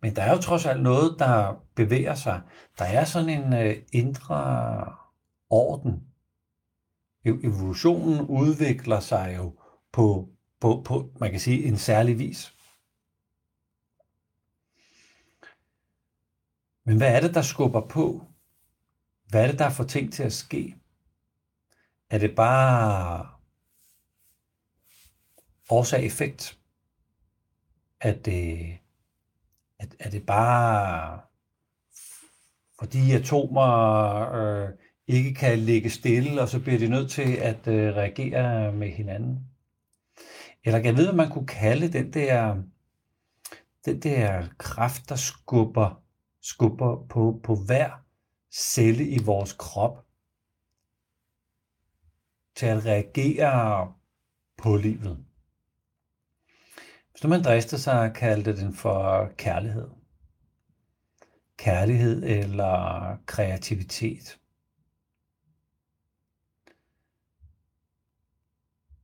Men 0.00 0.16
der 0.16 0.22
er 0.22 0.32
jo 0.32 0.40
trods 0.40 0.66
alt 0.66 0.82
noget, 0.82 1.18
der 1.18 1.64
bevæger 1.74 2.14
sig. 2.14 2.42
Der 2.78 2.84
er 2.84 3.04
sådan 3.04 3.28
en 3.28 3.52
øh, 3.52 3.76
indre 3.92 4.96
orden. 5.50 6.06
E-, 7.26 7.46
evolutionen 7.46 8.26
udvikler 8.26 9.00
sig 9.00 9.34
jo 9.36 9.58
på, 9.92 10.28
på, 10.60 10.82
på, 10.84 11.10
man 11.20 11.30
kan 11.30 11.40
sige, 11.40 11.64
en 11.64 11.76
særlig 11.76 12.18
vis. 12.18 12.54
Men 16.84 16.96
hvad 16.96 17.16
er 17.16 17.20
det, 17.20 17.34
der 17.34 17.42
skubber 17.42 17.88
på? 17.88 18.26
Hvad 19.28 19.42
er 19.42 19.46
det, 19.50 19.58
der 19.58 19.70
får 19.70 19.84
ting 19.84 20.12
til 20.12 20.22
at 20.22 20.32
ske? 20.32 20.76
Er 22.10 22.18
det 22.18 22.34
bare 22.36 23.28
årsag-effekt? 25.70 26.58
Er 28.00 28.12
det, 28.12 28.78
er, 29.78 29.86
er 29.98 30.10
det 30.10 30.26
bare 30.26 31.20
fordi 32.78 33.12
atomer 33.12 34.32
øh, 34.32 34.68
ikke 35.06 35.34
kan 35.34 35.58
ligge 35.58 35.90
stille, 35.90 36.42
og 36.42 36.48
så 36.48 36.60
bliver 36.60 36.78
de 36.78 36.88
nødt 36.88 37.10
til 37.10 37.36
at 37.36 37.68
øh, 37.68 37.94
reagere 37.94 38.72
med 38.72 38.90
hinanden? 38.90 39.38
Eller 40.64 40.78
jeg 40.78 40.96
ved, 40.96 41.04
hvad 41.04 41.14
man 41.14 41.30
kunne 41.30 41.46
kalde 41.46 41.92
den 41.92 42.12
der, 42.12 42.62
den 43.84 44.02
der 44.02 44.48
kraft, 44.58 45.08
der 45.08 45.16
skubber, 45.16 46.02
skubber 46.42 47.06
på, 47.06 47.40
på 47.44 47.54
hver 47.54 47.90
celle 48.52 49.08
i 49.08 49.18
vores 49.24 49.52
krop 49.52 50.04
til 52.56 52.66
at 52.66 52.84
reagere 52.84 53.92
på 54.56 54.76
livet. 54.76 55.27
Hvis 57.18 57.24
nu 57.24 57.30
man 57.30 57.42
drister 57.42 57.76
sig 57.76 58.04
at 58.04 58.14
kalde 58.14 58.56
den 58.56 58.74
for 58.74 59.30
kærlighed. 59.36 59.88
Kærlighed 61.56 62.22
eller 62.22 63.16
kreativitet. 63.26 64.38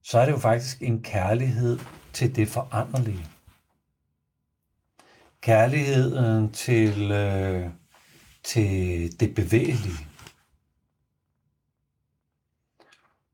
Så 0.02 0.18
er 0.18 0.24
det 0.24 0.32
jo 0.32 0.38
faktisk 0.38 0.82
en 0.82 1.02
kærlighed 1.02 1.78
til 2.12 2.36
det 2.36 2.48
foranderlige. 2.48 3.26
Kærligheden 5.40 6.52
til, 6.52 7.10
øh, 7.10 7.70
til 8.44 9.20
det 9.20 9.34
bevægelige. 9.34 10.08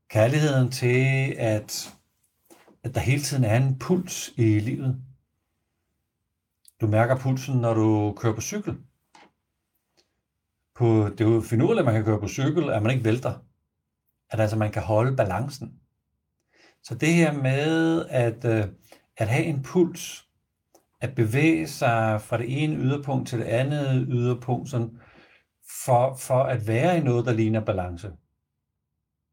Kærligheden 0.09 0.71
til, 0.71 1.33
at, 1.37 1.93
at 2.83 2.95
der 2.95 2.99
hele 2.99 3.21
tiden 3.21 3.43
er 3.43 3.57
en 3.57 3.79
puls 3.79 4.33
i 4.37 4.59
livet. 4.59 5.01
Du 6.81 6.87
mærker 6.87 7.17
pulsen, 7.17 7.57
når 7.57 7.73
du 7.73 8.13
kører 8.17 8.35
på 8.35 8.41
cykel. 8.41 8.77
På, 10.75 11.09
det 11.09 11.21
er 11.21 11.29
jo 11.29 11.41
finurligt, 11.41 11.79
at 11.79 11.85
man 11.85 11.93
kan 11.93 12.05
køre 12.05 12.19
på 12.19 12.27
cykel, 12.27 12.69
at 12.69 12.83
man 12.83 12.91
ikke 12.91 13.05
vælter. 13.05 13.33
At 14.29 14.39
altså 14.39 14.57
man 14.57 14.71
kan 14.71 14.81
holde 14.81 15.15
balancen. 15.15 15.79
Så 16.83 16.95
det 16.95 17.13
her 17.13 17.33
med 17.33 18.05
at, 18.09 18.45
øh, 18.45 18.67
at 19.17 19.27
have 19.27 19.43
en 19.43 19.63
puls, 19.63 20.27
at 21.01 21.15
bevæge 21.15 21.67
sig 21.67 22.21
fra 22.21 22.37
det 22.37 22.63
ene 22.63 22.75
yderpunkt 22.75 23.27
til 23.29 23.39
det 23.39 23.45
andet 23.45 24.05
yderpunkt, 24.09 24.69
sådan 24.69 24.99
for, 25.85 26.15
for 26.15 26.43
at 26.43 26.67
være 26.67 26.97
i 26.97 27.01
noget, 27.01 27.25
der 27.25 27.33
ligner 27.33 27.65
balance. 27.65 28.11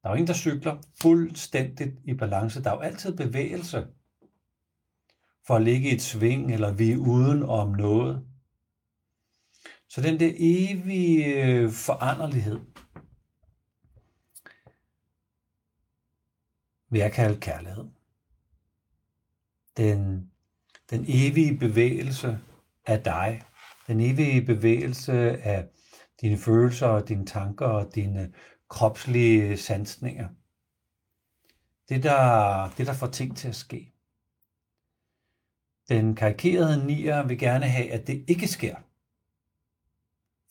Der 0.02 0.08
er 0.08 0.12
jo 0.12 0.16
ingen, 0.16 0.26
der 0.26 0.34
cykler 0.34 0.78
fuldstændigt 1.00 1.94
i 2.04 2.14
balance. 2.14 2.62
Der 2.62 2.70
er 2.70 2.74
jo 2.74 2.80
altid 2.80 3.16
bevægelse 3.16 3.86
for 5.46 5.54
at 5.54 5.62
ligge 5.62 5.90
i 5.90 5.94
et 5.94 6.02
sving, 6.02 6.54
eller 6.54 6.72
vi 6.72 6.92
er 6.92 6.96
uden 6.96 7.42
om 7.42 7.68
noget. 7.68 8.26
Så 9.88 10.00
den 10.00 10.20
der 10.20 10.32
evige 10.36 11.44
øh, 11.44 11.70
foranderlighed, 11.70 12.60
vil 16.90 17.00
jeg 17.00 17.12
kalde 17.12 17.40
kærlighed. 17.40 17.84
Den, 19.76 20.30
den 20.90 21.04
evige 21.08 21.58
bevægelse 21.58 22.38
af 22.86 23.02
dig, 23.02 23.42
den 23.86 24.00
evige 24.00 24.46
bevægelse 24.46 25.12
af 25.42 25.68
dine 26.20 26.38
følelser 26.38 26.86
og 26.86 27.08
dine 27.08 27.26
tanker 27.26 27.66
og 27.66 27.94
dine 27.94 28.32
kropslige 28.68 29.56
sansninger. 29.56 30.28
Det 31.88 32.02
der, 32.02 32.70
det, 32.78 32.86
der 32.86 32.92
får 32.92 33.06
ting 33.06 33.36
til 33.36 33.48
at 33.48 33.54
ske. 33.54 33.92
Den 35.88 36.14
karikerede 36.14 36.86
nier 36.86 37.26
vil 37.26 37.38
gerne 37.38 37.66
have, 37.66 37.92
at 37.92 38.06
det 38.06 38.24
ikke 38.28 38.48
sker. 38.48 38.76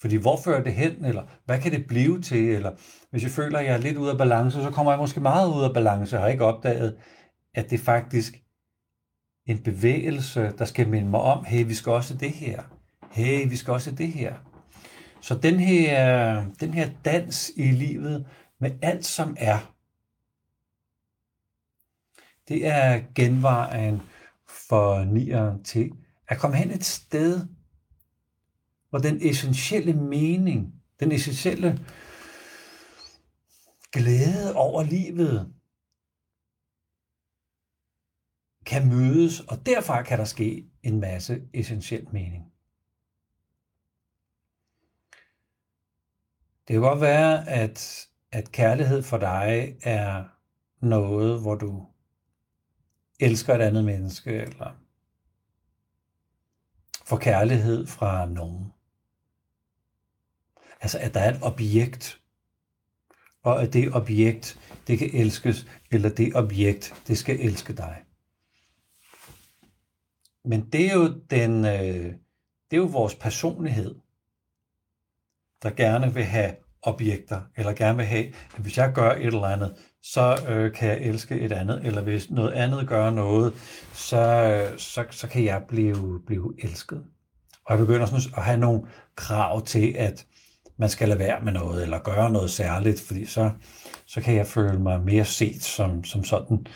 Fordi 0.01 0.15
hvor 0.15 0.37
fører 0.37 0.63
det 0.63 0.73
hen, 0.73 1.05
eller 1.05 1.23
hvad 1.45 1.61
kan 1.61 1.71
det 1.71 1.87
blive 1.87 2.21
til, 2.21 2.49
eller 2.49 2.75
hvis 3.09 3.23
jeg 3.23 3.31
føler, 3.31 3.59
at 3.59 3.65
jeg 3.65 3.73
er 3.73 3.77
lidt 3.77 3.97
ude 3.97 4.11
af 4.11 4.17
balance, 4.17 4.63
så 4.63 4.71
kommer 4.71 4.91
jeg 4.91 4.99
måske 4.99 5.19
meget 5.19 5.55
ud 5.55 5.63
af 5.63 5.73
balance, 5.73 6.17
og 6.17 6.21
har 6.21 6.29
ikke 6.29 6.45
opdaget, 6.45 6.97
at 7.53 7.69
det 7.69 7.79
er 7.79 7.83
faktisk 7.83 8.43
en 9.45 9.63
bevægelse, 9.63 10.53
der 10.57 10.65
skal 10.65 10.89
minde 10.89 11.09
mig 11.09 11.19
om, 11.19 11.45
hey, 11.45 11.65
vi 11.65 11.73
skal 11.73 11.91
også 11.91 12.17
det 12.17 12.31
her. 12.31 12.63
Hey, 13.11 13.49
vi 13.49 13.55
skal 13.55 13.73
også 13.73 13.91
det 13.91 14.07
her. 14.07 14.35
Så 15.27 15.35
den 15.35 15.59
her, 15.59 16.51
den 16.59 16.73
her 16.73 16.93
dans 17.05 17.51
i 17.55 17.71
livet 17.71 18.27
med 18.59 18.71
alt, 18.81 19.05
som 19.05 19.35
er, 19.39 19.75
det 22.47 22.67
er 22.67 23.03
genvejen 23.15 24.01
for 24.47 25.03
nieren 25.03 25.63
til 25.63 25.91
at 26.27 26.39
komme 26.39 26.57
hen 26.57 26.71
et 26.71 26.85
sted, 26.85 27.47
hvor 28.89 28.99
den 28.99 29.21
essentielle 29.21 29.93
mening, 29.93 30.73
den 30.99 31.11
essentielle 31.11 31.79
glæde 33.91 34.55
over 34.55 34.83
livet, 34.83 35.53
kan 38.65 38.87
mødes, 38.89 39.39
og 39.39 39.65
derfra 39.65 40.03
kan 40.03 40.19
der 40.19 40.25
ske 40.25 40.69
en 40.83 40.99
masse 40.99 41.41
essentiel 41.53 42.07
mening. 42.11 42.56
Det 46.67 46.73
kan 46.73 46.81
godt 46.81 47.01
være, 47.01 47.49
at, 47.49 48.07
at 48.31 48.51
kærlighed 48.51 49.03
for 49.03 49.17
dig 49.17 49.77
er 49.83 50.23
noget, 50.81 51.41
hvor 51.41 51.55
du 51.55 51.85
elsker 53.19 53.55
et 53.55 53.61
andet 53.61 53.85
menneske, 53.85 54.31
eller 54.31 54.75
får 57.05 57.17
kærlighed 57.17 57.87
fra 57.87 58.25
nogen. 58.25 58.73
Altså, 60.81 60.99
at 60.99 61.13
der 61.13 61.19
er 61.19 61.33
et 61.33 61.43
objekt, 61.43 62.21
og 63.43 63.61
at 63.61 63.73
det 63.73 63.95
objekt, 63.95 64.59
det 64.87 64.99
kan 64.99 65.09
elskes, 65.13 65.67
eller 65.91 66.09
det 66.09 66.35
objekt, 66.35 67.03
det 67.07 67.17
skal 67.17 67.39
elske 67.39 67.73
dig. 67.73 68.03
men 70.43 70.69
det 70.69 70.91
er 70.91 70.93
jo 70.93 71.21
den, 71.29 71.65
øh, 71.65 72.15
det 72.71 72.77
er 72.77 72.77
jo 72.77 72.85
vores 72.85 73.15
personlighed, 73.15 73.95
der 75.63 75.69
gerne 75.69 76.13
vil 76.13 76.23
have 76.23 76.55
objekter, 76.81 77.41
eller 77.57 77.73
gerne 77.73 77.97
vil 77.97 78.05
have, 78.05 78.27
at 78.27 78.61
hvis 78.61 78.77
jeg 78.77 78.91
gør 78.93 79.11
et 79.11 79.25
eller 79.25 79.45
andet, 79.45 79.75
så 80.03 80.45
øh, 80.49 80.73
kan 80.73 80.89
jeg 80.89 81.01
elske 81.01 81.39
et 81.39 81.51
andet, 81.51 81.85
eller 81.85 82.01
hvis 82.01 82.29
noget 82.29 82.51
andet 82.51 82.87
gør 82.87 83.09
noget, 83.09 83.53
så, 83.93 84.17
øh, 84.17 84.79
så, 84.79 85.05
så 85.11 85.27
kan 85.27 85.43
jeg 85.43 85.63
blive, 85.67 86.21
blive 86.25 86.53
elsket. 86.63 87.03
Og 87.65 87.77
jeg 87.77 87.85
begynder 87.85 88.05
sådan 88.05 88.33
at 88.37 88.43
have 88.43 88.57
nogle 88.57 88.81
krav 89.15 89.65
til, 89.65 89.95
at 89.97 90.25
man 90.77 90.89
skal 90.89 91.07
lade 91.07 91.19
være 91.19 91.41
med 91.41 91.53
noget, 91.53 91.83
eller 91.83 91.99
gøre 91.99 92.31
noget 92.31 92.51
særligt, 92.51 93.01
fordi 93.01 93.25
så, 93.25 93.51
så 94.05 94.21
kan 94.21 94.35
jeg 94.35 94.47
føle 94.47 94.79
mig 94.79 95.01
mere 95.01 95.25
set 95.25 95.63
som, 95.63 96.03
som 96.03 96.23
sådan, 96.23 96.67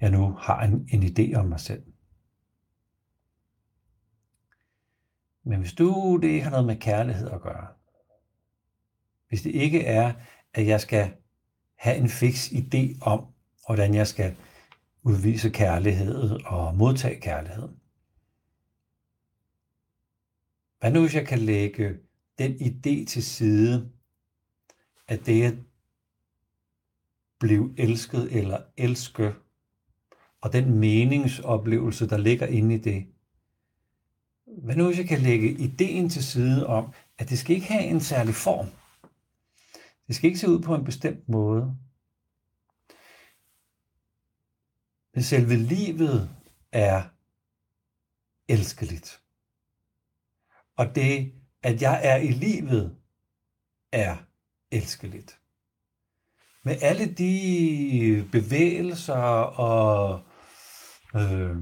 jeg 0.00 0.10
nu 0.10 0.36
har 0.40 0.62
en, 0.62 0.88
en 0.92 1.02
idé 1.02 1.38
om 1.38 1.46
mig 1.46 1.60
selv. 1.60 1.82
Men 5.44 5.60
hvis 5.60 5.72
du 5.72 6.18
det 6.22 6.28
ikke 6.28 6.44
har 6.44 6.50
noget 6.50 6.66
med 6.66 6.76
kærlighed 6.76 7.30
at 7.30 7.40
gøre, 7.40 7.66
hvis 9.28 9.42
det 9.42 9.50
ikke 9.50 9.84
er, 9.84 10.12
at 10.54 10.66
jeg 10.66 10.80
skal 10.80 11.12
have 11.76 11.96
en 11.96 12.08
fix 12.08 12.48
idé 12.48 12.98
om, 13.00 13.26
hvordan 13.66 13.94
jeg 13.94 14.06
skal 14.06 14.36
udvise 15.02 15.50
kærlighed 15.50 16.30
og 16.44 16.76
modtage 16.76 17.20
kærlighed. 17.20 17.68
Hvad 20.80 20.90
nu 20.92 21.00
hvis 21.00 21.14
jeg 21.14 21.26
kan 21.26 21.38
lægge 21.38 21.94
den 22.38 22.52
idé 22.52 23.06
til 23.06 23.22
side, 23.22 23.90
at 25.08 25.26
det 25.26 25.44
at 25.44 25.54
blive 27.40 27.74
elsket 27.78 28.36
eller 28.36 28.62
elske, 28.76 29.34
og 30.40 30.52
den 30.52 30.78
meningsoplevelse, 30.78 32.08
der 32.08 32.16
ligger 32.16 32.46
inde 32.46 32.74
i 32.74 32.78
det. 32.78 33.06
Hvad 34.46 34.76
nu 34.76 34.86
hvis 34.86 34.98
jeg 34.98 35.08
kan 35.08 35.20
lægge 35.20 35.50
ideen 35.50 36.08
til 36.08 36.24
side 36.24 36.66
om, 36.66 36.92
at 37.18 37.28
det 37.28 37.38
skal 37.38 37.56
ikke 37.56 37.72
have 37.72 37.84
en 37.84 38.00
særlig 38.00 38.34
form. 38.34 38.66
Det 40.08 40.16
skal 40.16 40.28
ikke 40.28 40.40
se 40.40 40.48
ud 40.48 40.62
på 40.62 40.74
en 40.74 40.84
bestemt 40.84 41.28
måde. 41.28 41.76
Men 45.14 45.22
selve 45.22 45.56
livet 45.56 46.30
er 46.72 47.02
elskeligt. 48.48 49.22
Og 50.76 50.94
det, 50.94 51.32
at 51.62 51.82
jeg 51.82 52.00
er 52.04 52.16
i 52.16 52.28
livet, 52.28 52.96
er 53.92 54.16
elskeligt. 54.70 55.40
Med 56.64 56.76
alle 56.82 57.14
de 57.14 58.28
bevægelser 58.32 59.42
og 59.42 60.22
øh, 61.14 61.56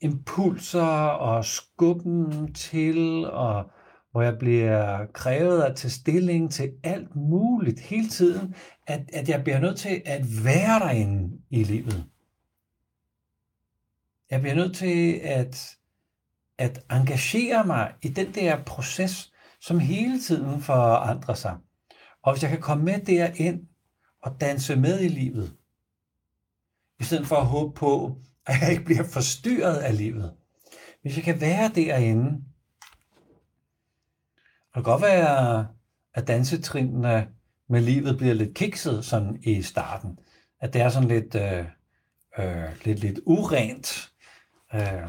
impulser 0.00 1.06
og 1.06 1.44
skubben 1.44 2.54
til 2.54 3.26
og 3.26 3.70
hvor 4.14 4.22
jeg 4.22 4.38
bliver 4.38 5.06
krævet 5.06 5.62
at 5.62 5.76
tage 5.76 5.90
stilling 5.90 6.52
til 6.52 6.72
alt 6.84 7.16
muligt 7.16 7.80
hele 7.80 8.08
tiden, 8.08 8.54
at, 8.86 9.10
at 9.12 9.28
jeg 9.28 9.44
bliver 9.44 9.58
nødt 9.58 9.78
til 9.78 10.02
at 10.04 10.44
være 10.44 10.80
derinde 10.80 11.40
i 11.50 11.64
livet. 11.64 12.04
Jeg 14.30 14.40
bliver 14.40 14.54
nødt 14.54 14.76
til 14.76 15.20
at, 15.22 15.76
at 16.58 16.84
engagere 16.90 17.66
mig 17.66 17.92
i 18.02 18.08
den 18.08 18.34
der 18.34 18.64
proces, 18.64 19.32
som 19.60 19.78
hele 19.78 20.20
tiden 20.20 20.60
forandrer 20.60 21.34
sig. 21.34 21.56
Og 22.22 22.32
hvis 22.32 22.42
jeg 22.42 22.50
kan 22.50 22.60
komme 22.60 22.84
med 22.84 22.98
derind 22.98 23.66
og 24.22 24.40
danse 24.40 24.76
med 24.76 25.00
i 25.00 25.08
livet, 25.08 25.56
i 27.00 27.04
stedet 27.04 27.26
for 27.26 27.36
at 27.36 27.46
håbe 27.46 27.74
på, 27.74 28.16
at 28.46 28.60
jeg 28.60 28.70
ikke 28.70 28.84
bliver 28.84 29.04
forstyrret 29.04 29.76
af 29.76 29.96
livet. 29.96 30.34
Hvis 31.02 31.16
jeg 31.16 31.24
kan 31.24 31.40
være 31.40 31.68
derinde, 31.74 32.44
det 34.74 34.84
kan 34.84 34.92
godt 34.92 35.02
være, 35.02 35.66
at 36.14 36.28
dansetrinene 36.28 37.28
med 37.68 37.80
livet 37.80 38.18
bliver 38.18 38.34
lidt 38.34 38.54
kikset 38.54 39.04
sådan 39.04 39.38
i 39.42 39.62
starten. 39.62 40.18
At 40.60 40.72
det 40.72 40.80
er 40.80 40.88
sådan 40.88 41.08
lidt, 41.08 41.34
øh, 41.34 41.64
øh, 42.38 42.84
lidt, 42.84 42.98
lidt 42.98 43.20
urent. 43.26 44.12
Øh. 44.74 45.08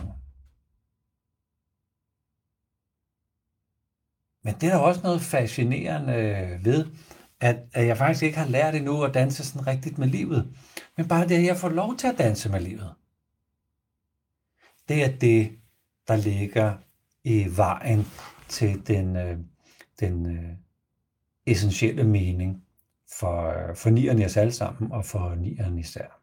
Men 4.43 4.53
det 4.53 4.63
er 4.63 4.73
der 4.73 4.77
også 4.77 5.01
noget 5.03 5.21
fascinerende 5.21 6.59
ved, 6.63 6.85
at, 7.39 7.55
at 7.73 7.87
jeg 7.87 7.97
faktisk 7.97 8.23
ikke 8.23 8.37
har 8.37 8.47
lært 8.47 8.75
endnu 8.75 9.03
at 9.03 9.13
danse 9.13 9.45
sådan 9.45 9.67
rigtigt 9.67 9.97
med 9.97 10.07
livet. 10.07 10.55
Men 10.97 11.07
bare 11.07 11.27
det, 11.27 11.35
at 11.35 11.45
jeg 11.45 11.57
får 11.57 11.69
lov 11.69 11.97
til 11.97 12.07
at 12.07 12.17
danse 12.17 12.49
med 12.49 12.59
livet. 12.59 12.93
Det 14.87 15.03
er 15.03 15.17
det, 15.17 15.59
der 16.07 16.15
ligger 16.15 16.77
i 17.23 17.47
vejen 17.55 18.07
til 18.47 18.87
den, 18.87 19.15
øh, 19.15 19.39
den 19.99 20.37
øh, 20.37 20.51
essentielle 21.45 22.03
mening 22.03 22.65
for, 23.19 23.69
øh, 23.69 23.75
for 23.75 23.89
nierne 23.89 24.25
os 24.25 24.37
alle 24.37 24.53
sammen, 24.53 24.91
og 24.91 25.05
for 25.05 25.35
nierne 25.35 25.79
især. 25.79 26.21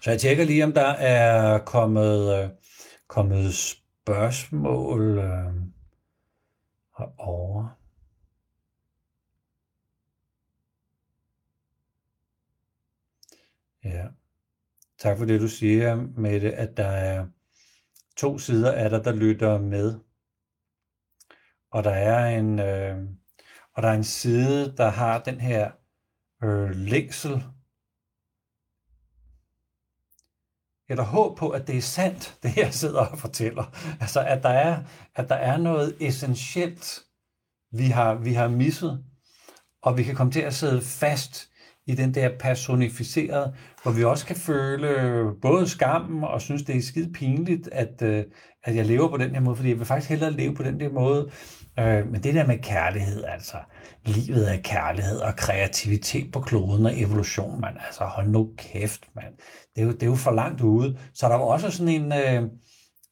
Så 0.00 0.10
jeg 0.10 0.20
tjekker 0.20 0.44
lige, 0.44 0.64
om 0.64 0.72
der 0.72 0.86
er 0.86 1.58
kommet, 1.58 2.42
øh, 2.42 2.50
kommet 3.06 3.54
spørgsmål 3.54 5.18
øh, 5.18 5.54
herovre. 6.98 7.70
Ja. 13.84 14.06
Tak 14.98 15.18
for 15.18 15.24
det, 15.24 15.40
du 15.40 15.48
siger, 15.48 15.96
Mette, 15.96 16.54
at 16.54 16.76
der 16.76 16.86
er 16.86 17.26
to 18.16 18.38
sider 18.38 18.72
af 18.72 18.90
dig, 18.90 19.04
der 19.04 19.12
lytter 19.12 19.58
med 19.58 19.98
og 21.70 21.84
der 21.84 21.90
er 21.90 22.38
en 22.38 22.58
øh, 22.58 22.96
og 23.76 23.82
der 23.82 23.88
er 23.88 23.94
en 23.94 24.04
side, 24.04 24.76
der 24.76 24.88
har 24.88 25.22
den 25.22 25.40
her 25.40 25.70
øh, 26.42 26.70
længsel 26.70 27.44
eller 30.88 31.04
håb 31.04 31.38
på, 31.38 31.50
at 31.50 31.66
det 31.66 31.76
er 31.76 31.80
sandt, 31.80 32.36
det 32.42 32.56
jeg 32.56 32.74
sidder 32.74 33.06
og 33.06 33.18
fortæller. 33.18 33.64
Altså, 34.00 34.20
at 34.20 34.42
der 34.42 34.48
er, 34.48 34.82
at 35.14 35.28
der 35.28 35.34
er 35.34 35.56
noget 35.56 35.96
essentielt, 36.00 37.02
vi 37.70 37.86
har, 37.86 38.14
vi 38.14 38.32
har 38.32 38.48
misset, 38.48 39.04
og 39.82 39.96
vi 39.96 40.02
kan 40.02 40.14
komme 40.14 40.32
til 40.32 40.40
at 40.40 40.54
sidde 40.54 40.82
fast 40.82 41.50
i 41.86 41.94
den 41.94 42.14
der 42.14 42.30
personificerede, 42.40 43.54
hvor 43.82 43.92
vi 43.92 44.04
også 44.04 44.26
kan 44.26 44.36
føle 44.36 44.88
både 45.42 45.68
skammen 45.68 46.24
og 46.24 46.40
synes, 46.40 46.62
det 46.62 46.76
er 46.76 46.82
skide 46.82 47.12
pinligt, 47.12 47.68
at, 47.72 48.02
øh, 48.02 48.24
at 48.64 48.76
jeg 48.76 48.86
lever 48.86 49.08
på 49.08 49.16
den 49.16 49.30
her 49.34 49.40
måde, 49.40 49.56
fordi 49.56 49.68
jeg 49.68 49.78
vil 49.78 49.86
faktisk 49.86 50.10
hellere 50.10 50.32
leve 50.32 50.54
på 50.54 50.62
den 50.62 50.80
der 50.80 50.88
måde, 50.88 51.30
øh, 51.78 52.12
men 52.12 52.22
det 52.22 52.34
der 52.34 52.46
med 52.46 52.58
kærlighed, 52.58 53.24
altså, 53.24 53.56
livet 54.04 54.54
er 54.54 54.60
kærlighed 54.60 55.18
og 55.18 55.36
kreativitet 55.36 56.32
på 56.32 56.40
kloden 56.40 56.86
og 56.86 57.00
evolution, 57.00 57.60
man. 57.60 57.76
Altså, 57.86 58.04
hold 58.04 58.28
nu 58.28 58.50
kæft, 58.58 59.00
mand. 59.16 59.34
Det 59.74 59.82
er 59.82 59.86
jo, 59.86 59.92
det 59.92 60.02
er 60.02 60.06
jo 60.06 60.14
for 60.14 60.30
langt 60.30 60.60
ude. 60.60 60.98
Så 61.14 61.28
der 61.28 61.34
var 61.34 61.44
også 61.44 61.70
sådan 61.70 61.88
en, 62.02 62.12
øh, 62.12 62.42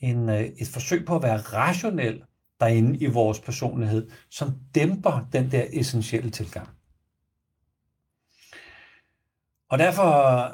en, 0.01 0.29
et 0.29 0.69
forsøg 0.73 1.07
på 1.07 1.17
at 1.17 1.23
være 1.23 1.37
rationel 1.37 2.23
derinde 2.61 2.99
i 2.99 3.07
vores 3.07 3.41
personlighed, 3.41 4.11
som 4.31 4.53
dæmper 4.75 5.29
den 5.33 5.51
der 5.51 5.65
essentielle 5.73 6.31
tilgang. 6.31 6.69
Og 9.71 9.79
derfor 9.79 10.53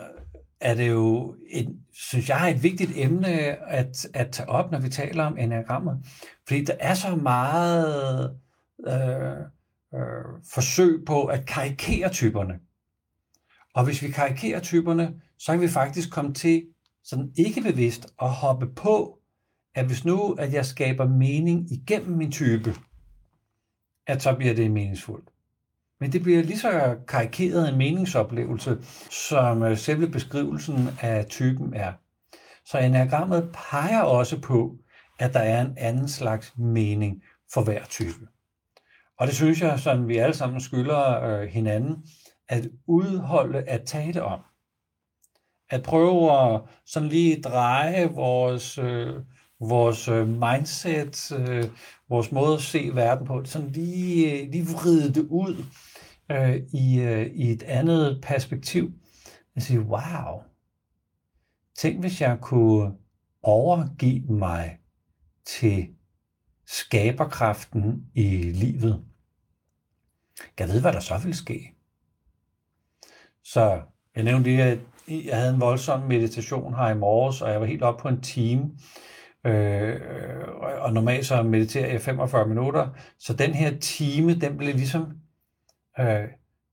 er 0.60 0.74
det 0.74 0.88
jo, 0.88 1.36
et, 1.50 1.78
synes 1.92 2.28
jeg, 2.28 2.50
et 2.50 2.62
vigtigt 2.62 2.92
emne 2.94 3.28
at, 3.70 4.06
at 4.14 4.30
tage 4.32 4.48
op, 4.48 4.70
når 4.70 4.78
vi 4.78 4.88
taler 4.88 5.24
om 5.24 5.38
enagrammer. 5.38 5.96
Fordi 6.46 6.64
der 6.64 6.76
er 6.80 6.94
så 6.94 7.16
meget 7.16 8.38
øh, 8.86 9.40
øh, 9.94 10.24
forsøg 10.54 11.04
på 11.06 11.24
at 11.24 11.46
karikere 11.46 12.08
typerne. 12.08 12.54
Og 13.74 13.84
hvis 13.84 14.02
vi 14.02 14.10
karikerer 14.10 14.60
typerne, 14.60 15.20
så 15.38 15.52
kan 15.52 15.60
vi 15.60 15.68
faktisk 15.68 16.10
komme 16.10 16.34
til 16.34 16.66
sådan 17.04 17.32
ikke 17.38 17.60
bevidst 17.60 18.06
at 18.22 18.30
hoppe 18.30 18.66
på, 18.74 19.18
at 19.74 19.86
hvis 19.86 20.04
nu, 20.04 20.32
at 20.32 20.52
jeg 20.52 20.66
skaber 20.66 21.08
mening 21.08 21.72
igennem 21.72 22.16
min 22.16 22.32
type, 22.32 22.74
at 24.06 24.22
så 24.22 24.34
bliver 24.34 24.54
det 24.54 24.70
meningsfuldt. 24.70 25.28
Men 26.00 26.12
det 26.12 26.22
bliver 26.22 26.42
lige 26.42 26.58
så 26.58 26.96
karikeret 27.08 27.68
en 27.68 27.78
meningsoplevelse, 27.78 28.78
som 29.10 29.62
øh, 29.62 29.78
selve 29.78 30.08
beskrivelsen 30.08 30.88
af 31.00 31.26
typen 31.26 31.74
er. 31.74 31.92
Så 32.64 32.78
enagrammet 32.78 33.50
peger 33.70 34.02
også 34.02 34.40
på, 34.40 34.76
at 35.18 35.34
der 35.34 35.40
er 35.40 35.60
en 35.60 35.74
anden 35.76 36.08
slags 36.08 36.52
mening 36.58 37.22
for 37.52 37.64
hver 37.64 37.84
type. 37.84 38.26
Og 39.18 39.26
det 39.26 39.34
synes 39.34 39.60
jeg, 39.60 39.78
som 39.78 40.08
vi 40.08 40.16
alle 40.16 40.34
sammen 40.34 40.60
skylder 40.60 41.22
øh, 41.22 41.48
hinanden, 41.48 42.04
at 42.48 42.68
udholde 42.86 43.58
at 43.58 43.82
tale 43.86 44.22
om. 44.22 44.40
At 45.70 45.82
prøve 45.82 46.32
at 46.32 46.60
sådan 46.86 47.08
lige 47.08 47.42
dreje 47.42 48.10
vores, 48.14 48.78
øh, 48.78 49.14
vores 49.60 50.08
øh, 50.08 50.28
mindset, 50.28 51.32
øh, 51.38 51.64
vores 52.08 52.32
måde 52.32 52.54
at 52.54 52.62
se 52.62 52.90
verden 52.94 53.26
på, 53.26 53.44
sådan 53.44 53.70
lige, 53.70 54.42
øh, 54.42 54.50
lige 54.50 54.66
vride 54.66 55.14
det 55.14 55.26
ud 55.30 55.64
øh, 56.30 56.56
i, 56.72 57.00
øh, 57.00 57.26
i 57.26 57.50
et 57.50 57.62
andet 57.62 58.20
perspektiv. 58.22 58.92
Jeg 59.54 59.62
siger, 59.62 59.80
wow, 59.80 60.42
tænk 61.78 62.00
hvis 62.00 62.20
jeg 62.20 62.38
kunne 62.40 62.92
overgive 63.42 64.32
mig 64.32 64.78
til 65.44 65.88
skaberkraften 66.66 68.06
i 68.14 68.26
livet, 68.42 69.04
jeg 70.58 70.68
ved, 70.68 70.80
hvad 70.80 70.92
der 70.92 71.00
så 71.00 71.18
vil 71.18 71.34
ske. 71.34 71.74
Så 73.44 73.80
jeg 74.16 74.24
nævnte 74.24 74.50
lige, 74.50 74.62
at 74.62 74.78
jeg 75.08 75.36
havde 75.36 75.54
en 75.54 75.60
voldsom 75.60 76.00
meditation 76.00 76.74
her 76.74 76.88
i 76.88 76.98
morges, 76.98 77.42
og 77.42 77.50
jeg 77.50 77.60
var 77.60 77.66
helt 77.66 77.82
op 77.82 77.98
på 77.98 78.08
en 78.08 78.20
time. 78.20 78.70
Øh, 79.46 80.00
og 80.58 80.92
normalt 80.92 81.26
så 81.26 81.42
mediterer 81.42 81.92
jeg 81.92 82.00
45 82.00 82.48
minutter. 82.48 82.88
Så 83.18 83.32
den 83.32 83.54
her 83.54 83.78
time, 83.78 84.34
den 84.34 84.56
blev 84.56 84.74
ligesom... 84.74 85.06
Øh, 86.00 86.28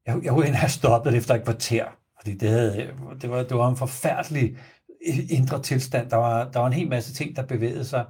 jeg, 0.06 0.24
jeg 0.24 0.34
kunne 0.34 0.56
have 0.56 0.70
stoppet 0.70 1.16
efter 1.16 1.36
et 1.36 1.44
kvarter, 1.44 1.86
fordi 2.20 2.38
det, 2.38 2.50
havde, 2.50 2.94
det, 3.22 3.30
var, 3.30 3.44
det 3.44 3.58
var 3.58 3.70
en 3.70 3.78
forfærdelig 3.78 4.58
indre 5.30 5.62
tilstand. 5.62 6.10
Der 6.10 6.18
var, 6.18 6.52
der 6.52 6.60
var 6.60 6.68
en 6.68 6.74
hel 6.74 6.90
masse 6.90 7.14
ting, 7.14 7.36
der 7.36 7.46
bevægede 7.46 7.86
sig. 7.86 8.06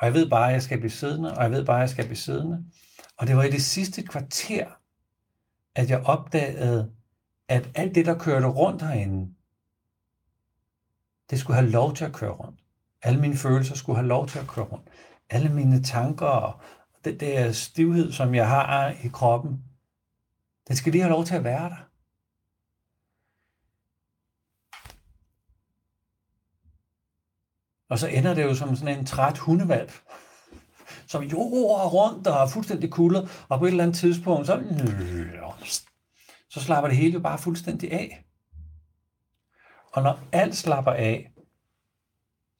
Og 0.00 0.06
jeg 0.06 0.14
ved 0.14 0.30
bare, 0.30 0.46
at 0.46 0.52
jeg 0.52 0.62
skal 0.62 0.78
blive 0.78 0.90
siddende, 0.90 1.36
og 1.36 1.42
jeg 1.42 1.50
ved 1.50 1.64
bare, 1.64 1.76
at 1.76 1.80
jeg 1.80 1.90
skal 1.90 2.04
blive 2.04 2.16
siddende. 2.16 2.64
Og 3.18 3.26
det 3.26 3.36
var 3.36 3.42
i 3.42 3.50
det 3.50 3.62
sidste 3.62 4.02
kvarter, 4.02 4.66
at 5.74 5.90
jeg 5.90 6.02
opdagede, 6.04 6.90
at 7.48 7.70
alt 7.74 7.94
det, 7.94 8.06
der 8.06 8.18
kørte 8.18 8.46
rundt 8.46 8.82
herinde, 8.82 9.32
det 11.30 11.38
skulle 11.38 11.56
have 11.56 11.70
lov 11.70 11.94
til 11.94 12.04
at 12.04 12.12
køre 12.12 12.30
rundt. 12.30 12.60
Alle 13.02 13.20
mine 13.20 13.36
følelser 13.36 13.74
skulle 13.74 13.96
have 13.96 14.08
lov 14.08 14.28
til 14.28 14.38
at 14.38 14.46
køre 14.46 14.64
rundt. 14.64 14.88
Alle 15.30 15.48
mine 15.48 15.82
tanker 15.82 16.26
og 16.26 16.60
den 17.04 17.20
der 17.20 17.52
stivhed, 17.52 18.12
som 18.12 18.34
jeg 18.34 18.48
har 18.48 18.94
i 19.04 19.08
kroppen, 19.08 19.62
den 20.68 20.76
skal 20.76 20.92
lige 20.92 21.02
have 21.02 21.12
lov 21.12 21.24
til 21.24 21.34
at 21.34 21.44
være 21.44 21.70
der. 21.70 21.90
Og 27.88 27.98
så 27.98 28.06
ender 28.06 28.34
det 28.34 28.42
jo 28.42 28.54
som 28.54 28.76
sådan 28.76 28.98
en 28.98 29.06
træt 29.06 29.38
hundevalp, 29.38 29.92
som 31.06 31.22
jorder 31.22 31.88
rundt 31.88 32.26
og 32.26 32.42
er 32.42 32.46
fuldstændig 32.46 32.90
kuldet, 32.90 33.46
og 33.48 33.58
på 33.58 33.64
et 33.64 33.70
eller 33.70 33.84
andet 33.84 33.96
tidspunkt, 33.96 34.46
så, 34.46 34.62
så 36.48 36.60
slapper 36.60 36.88
det 36.88 36.98
hele 36.98 37.12
jo 37.12 37.20
bare 37.20 37.38
fuldstændig 37.38 37.92
af. 37.92 38.24
Og 39.92 40.02
når 40.02 40.20
alt 40.32 40.56
slapper 40.56 40.92
af, 40.92 41.32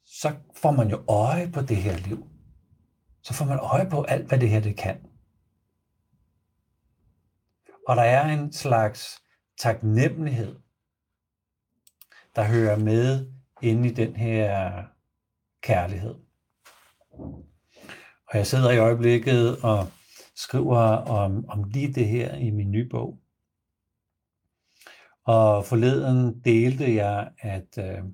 så 0.04 0.34
får 0.56 0.70
man 0.70 0.90
jo 0.90 1.04
øje 1.08 1.50
på 1.50 1.60
det 1.60 1.76
her 1.76 1.96
liv. 1.96 2.26
Så 3.22 3.34
får 3.34 3.44
man 3.44 3.58
øje 3.58 3.90
på 3.90 4.02
alt, 4.02 4.26
hvad 4.26 4.38
det 4.38 4.50
her 4.50 4.60
det 4.60 4.76
kan. 4.76 5.05
Og 7.86 7.96
der 7.96 8.02
er 8.02 8.32
en 8.32 8.52
slags 8.52 9.22
taknemmelighed, 9.58 10.56
der 12.36 12.44
hører 12.44 12.78
med 12.78 13.32
inde 13.62 13.88
i 13.88 13.92
den 13.92 14.16
her 14.16 14.82
kærlighed. 15.62 16.14
Og 18.28 18.34
jeg 18.34 18.46
sidder 18.46 18.70
i 18.70 18.78
øjeblikket 18.78 19.62
og 19.62 19.86
skriver 20.34 20.78
om, 20.96 21.48
om 21.48 21.64
lige 21.64 21.92
det 21.92 22.08
her 22.08 22.34
i 22.34 22.50
min 22.50 22.70
nye 22.70 22.88
bog. 22.88 23.18
Og 25.24 25.64
forleden 25.64 26.40
delte 26.40 26.94
jeg, 26.94 27.30
at, 27.38 27.78
øh, 27.78 28.04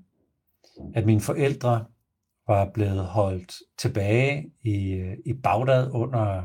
at 0.94 1.06
mine 1.06 1.20
forældre 1.20 1.86
var 2.46 2.70
blevet 2.74 3.06
holdt 3.06 3.54
tilbage 3.78 4.52
i, 4.62 4.92
øh, 4.92 5.16
i 5.26 5.32
Bagdad 5.32 5.90
under, 5.90 6.42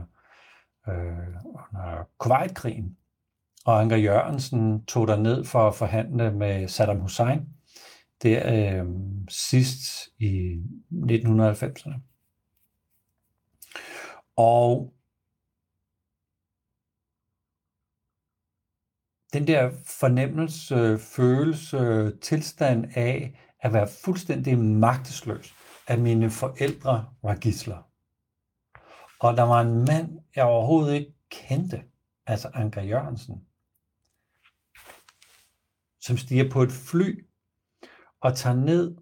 øh, 0.88 1.36
under 1.46 2.08
Kuwait-krigen. 2.18 2.98
Og 3.68 3.82
Anker 3.82 3.98
Jørgensen 3.98 4.86
tog 4.86 5.08
der 5.08 5.16
ned 5.16 5.46
for 5.46 5.68
at 5.68 5.76
forhandle 5.76 6.32
med 6.32 6.68
Saddam 6.68 7.00
Hussein 7.00 7.40
der 8.24 8.82
øh, 8.84 8.86
sidst 9.30 10.10
i 10.20 10.62
1990'erne. 10.92 11.94
Og 14.36 14.94
den 19.34 19.48
der 19.48 19.72
fornemmelse, 19.86 20.98
følelse, 21.00 22.12
tilstand 22.18 22.86
af 22.96 23.40
at 23.60 23.74
være 23.74 23.88
fuldstændig 24.06 24.60
magtesløs, 24.60 25.54
at 25.88 26.00
mine 26.00 26.30
forældre 26.30 27.06
var 27.22 27.36
gisler. 27.36 27.90
Og 29.20 29.38
der 29.38 29.44
var 29.44 29.62
en 29.62 29.86
mand, 29.86 30.20
jeg 30.36 30.46
overhovedet 30.46 30.94
ikke 30.94 31.14
kendte, 31.30 31.84
altså 32.28 32.52
Anker 32.54 32.82
Jørgensen, 32.82 33.47
som 36.08 36.18
stiger 36.18 36.52
på 36.52 36.62
et 36.62 36.72
fly 36.72 37.26
og 38.22 38.36
tager 38.36 38.56
ned 38.56 38.98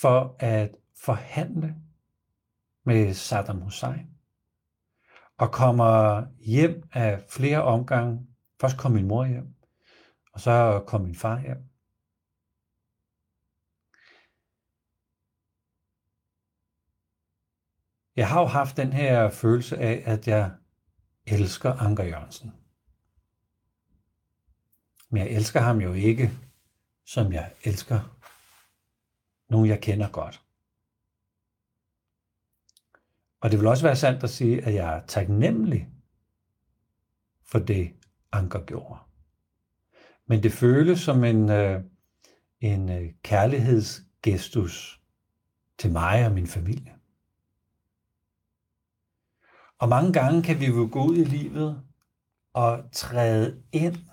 for 0.00 0.36
at 0.38 0.76
forhandle 0.96 1.74
med 2.84 3.14
Saddam 3.14 3.60
Hussein. 3.60 4.06
Og 5.38 5.52
kommer 5.52 6.26
hjem 6.38 6.82
af 6.92 7.24
flere 7.28 7.62
omgange. 7.62 8.26
Først 8.60 8.78
kom 8.78 8.92
min 8.92 9.08
mor 9.08 9.24
hjem, 9.24 9.54
og 10.32 10.40
så 10.40 10.84
kom 10.86 11.00
min 11.00 11.14
far 11.14 11.40
hjem. 11.40 11.68
Jeg 18.16 18.28
har 18.28 18.40
jo 18.40 18.46
haft 18.46 18.76
den 18.76 18.92
her 18.92 19.30
følelse 19.30 19.78
af, 19.78 20.02
at 20.06 20.28
jeg 20.28 20.50
elsker 21.26 21.72
Anker 21.72 22.04
Jørgensen. 22.04 22.61
Men 25.12 25.22
jeg 25.22 25.30
elsker 25.30 25.60
ham 25.60 25.80
jo 25.80 25.92
ikke, 25.92 26.30
som 27.04 27.32
jeg 27.32 27.52
elsker 27.64 28.18
nogen, 29.48 29.68
jeg 29.68 29.80
kender 29.80 30.08
godt. 30.08 30.42
Og 33.40 33.50
det 33.50 33.58
vil 33.58 33.66
også 33.66 33.82
være 33.82 33.96
sandt 33.96 34.24
at 34.24 34.30
sige, 34.30 34.64
at 34.64 34.74
jeg 34.74 34.96
er 34.96 35.06
taknemmelig 35.06 35.88
for 37.42 37.58
det, 37.58 37.92
Anker 38.32 38.64
gjorde. 38.64 38.98
Men 40.26 40.42
det 40.42 40.52
føles 40.52 41.00
som 41.00 41.24
en, 41.24 41.50
øh, 41.50 41.84
en 42.60 42.88
øh, 42.88 43.12
kærlighedsgestus 43.22 45.00
til 45.78 45.92
mig 45.92 46.26
og 46.26 46.32
min 46.32 46.46
familie. 46.46 46.94
Og 49.78 49.88
mange 49.88 50.12
gange 50.12 50.42
kan 50.42 50.60
vi 50.60 50.66
jo 50.66 50.88
gå 50.92 51.04
ud 51.04 51.16
i 51.16 51.24
livet 51.24 51.82
og 52.52 52.84
træde 52.92 53.62
ind 53.72 54.11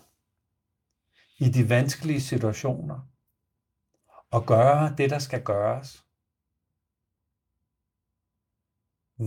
i 1.39 1.49
de 1.49 1.69
vanskelige 1.69 2.21
situationer 2.21 2.99
og 4.31 4.45
gøre 4.45 4.95
det, 4.97 5.09
der 5.09 5.19
skal 5.19 5.43
gøres 5.43 6.05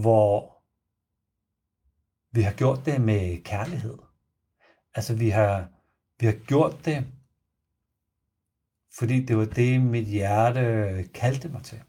hvor 0.00 0.62
vi 2.30 2.42
har 2.42 2.52
gjort 2.52 2.86
det 2.86 3.00
med 3.00 3.42
kærlighed. 3.44 3.98
Altså 4.94 5.16
vi 5.16 5.28
har, 5.28 5.68
vi 6.18 6.26
har 6.26 6.46
gjort 6.46 6.84
det, 6.84 7.06
fordi 8.98 9.24
det 9.26 9.36
var 9.36 9.44
det, 9.44 9.82
mit 9.82 10.06
hjerte 10.06 11.08
kaldte 11.14 11.48
mig 11.48 11.62
til. 11.62 11.82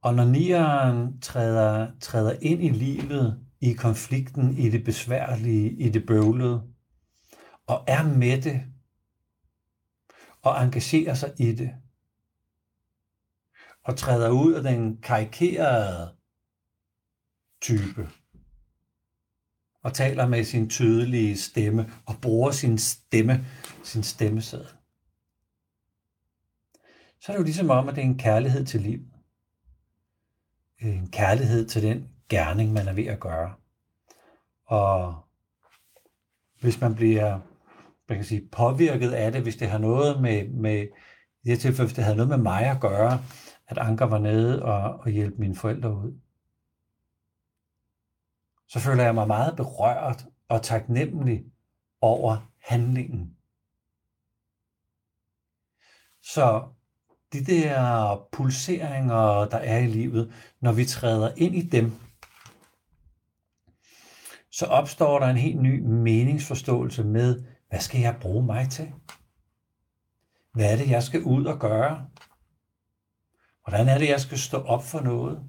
Og 0.00 0.14
når 0.14 0.24
nieren 0.24 1.20
træder, 1.20 1.98
træder 2.00 2.38
ind 2.40 2.62
i 2.62 2.68
livet, 2.68 3.47
i 3.60 3.72
konflikten, 3.72 4.58
i 4.58 4.68
det 4.70 4.84
besværlige, 4.84 5.70
i 5.70 5.88
det 5.88 6.06
bøvlede, 6.06 6.62
og 7.66 7.84
er 7.86 8.02
med 8.02 8.42
det, 8.42 8.64
og 10.42 10.64
engagerer 10.64 11.14
sig 11.14 11.32
i 11.38 11.52
det, 11.52 11.74
og 13.84 13.96
træder 13.96 14.30
ud 14.30 14.52
af 14.52 14.62
den 14.62 14.96
karikerede 15.02 16.16
type 17.60 18.08
og 19.82 19.94
taler 19.94 20.26
med 20.26 20.44
sin 20.44 20.70
tydelige 20.70 21.36
stemme 21.36 21.92
og 22.06 22.14
bruger 22.22 22.50
sin 22.50 22.78
stemme, 22.78 23.46
sin 23.84 24.02
stemmesæd. 24.02 24.64
Så 27.20 27.32
er 27.32 27.36
det 27.36 27.38
jo 27.38 27.44
ligesom 27.44 27.70
om, 27.70 27.88
at 27.88 27.94
det 27.94 28.00
er 28.00 28.06
en 28.06 28.18
kærlighed 28.18 28.66
til 28.66 28.80
livet. 28.80 29.12
En 30.78 31.10
kærlighed 31.10 31.68
til 31.68 31.82
den 31.82 32.08
gerning, 32.28 32.72
man 32.72 32.88
er 32.88 32.92
ved 32.92 33.06
at 33.06 33.20
gøre. 33.20 33.54
Og 34.66 35.14
hvis 36.60 36.80
man 36.80 36.94
bliver 36.94 37.40
man 38.08 38.18
kan 38.18 38.24
sige, 38.24 38.48
påvirket 38.52 39.12
af 39.12 39.32
det, 39.32 39.42
hvis 39.42 39.56
det 39.56 39.68
har 39.68 39.78
noget 39.78 40.22
med, 40.22 40.48
med 40.48 40.88
i 41.42 41.48
det 41.48 41.60
tilfælde, 41.60 41.86
hvis 41.86 41.94
det 41.94 42.04
havde 42.04 42.16
noget 42.16 42.28
med 42.28 42.38
mig 42.38 42.66
at 42.66 42.80
gøre, 42.80 43.24
at 43.66 43.78
Anker 43.78 44.04
var 44.04 44.18
nede 44.18 44.62
og, 44.62 45.00
og 45.00 45.10
hjælpe 45.10 45.36
mine 45.36 45.56
forældre 45.56 45.96
ud. 45.96 46.20
Så 48.68 48.80
føler 48.80 49.04
jeg 49.04 49.14
mig 49.14 49.26
meget 49.26 49.56
berørt 49.56 50.26
og 50.48 50.62
taknemmelig 50.62 51.44
over 52.00 52.50
handlingen. 52.62 53.36
Så 56.22 56.68
de 57.32 57.44
der 57.44 58.28
pulseringer, 58.32 59.48
der 59.48 59.58
er 59.58 59.78
i 59.78 59.86
livet, 59.86 60.34
når 60.60 60.72
vi 60.72 60.84
træder 60.84 61.32
ind 61.36 61.54
i 61.54 61.62
dem, 61.62 61.92
så 64.58 64.66
opstår 64.66 65.18
der 65.18 65.26
en 65.26 65.36
helt 65.36 65.62
ny 65.62 65.80
meningsforståelse 65.80 67.04
med, 67.04 67.44
hvad 67.68 67.80
skal 67.80 68.00
jeg 68.00 68.16
bruge 68.20 68.46
mig 68.46 68.70
til? 68.70 68.92
Hvad 70.52 70.72
er 70.72 70.76
det, 70.76 70.90
jeg 70.90 71.02
skal 71.02 71.22
ud 71.22 71.44
og 71.44 71.60
gøre? 71.60 72.08
Hvordan 73.64 73.88
er 73.88 73.98
det, 73.98 74.08
jeg 74.08 74.20
skal 74.20 74.38
stå 74.38 74.56
op 74.56 74.84
for 74.84 75.00
noget? 75.00 75.48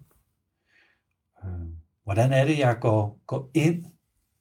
Øh, 1.44 1.68
hvordan 2.04 2.34
er 2.34 2.46
det, 2.46 2.60
jeg 2.60 2.78
går, 2.82 3.20
går 3.28 3.52
ind, 3.54 3.86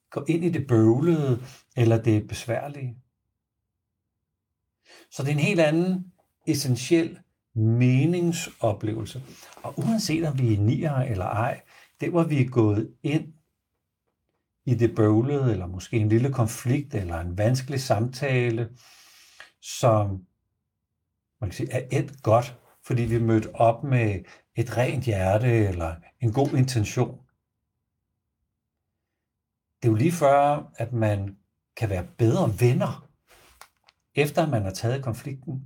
går 0.09 0.25
ind 0.27 0.45
i 0.45 0.49
det 0.49 0.67
bøvlede 0.67 1.41
eller 1.77 2.01
det 2.01 2.27
besværlige? 2.27 2.97
Så 5.11 5.23
det 5.23 5.29
er 5.29 5.33
en 5.33 5.39
helt 5.39 5.59
anden 5.59 6.11
essentiel 6.47 7.19
meningsoplevelse. 7.55 9.23
Og 9.63 9.79
uanset 9.79 10.27
om 10.27 10.39
vi 10.39 10.53
er 10.53 10.59
nier 10.59 10.95
eller 10.95 11.25
ej, 11.25 11.61
det 12.01 12.09
hvor 12.09 12.23
vi 12.23 12.41
er 12.41 12.49
gået 12.49 12.93
ind 13.03 13.33
i 14.69 14.75
det 14.75 14.95
bøvlede, 14.95 15.51
eller 15.51 15.67
måske 15.67 15.97
en 15.97 16.09
lille 16.09 16.33
konflikt, 16.33 16.95
eller 16.95 17.19
en 17.19 17.37
vanskelig 17.37 17.81
samtale, 17.81 18.69
som 19.61 20.25
man 21.41 21.49
kan 21.49 21.51
sige, 21.51 21.71
er 21.71 21.99
et 21.99 22.23
godt, 22.23 22.59
fordi 22.85 23.01
vi 23.01 23.19
mødte 23.19 23.55
op 23.55 23.83
med 23.83 24.23
et 24.55 24.77
rent 24.77 25.03
hjerte, 25.03 25.47
eller 25.47 25.95
en 26.19 26.33
god 26.33 26.53
intention. 26.53 27.19
Det 29.81 29.87
er 29.87 29.91
jo 29.91 29.95
lige 29.95 30.11
før, 30.11 30.71
at 30.75 30.93
man 30.93 31.37
kan 31.77 31.89
være 31.89 32.07
bedre 32.17 32.59
venner, 32.59 33.09
efter 34.15 34.47
man 34.47 34.63
har 34.63 34.71
taget 34.71 35.03
konflikten. 35.03 35.65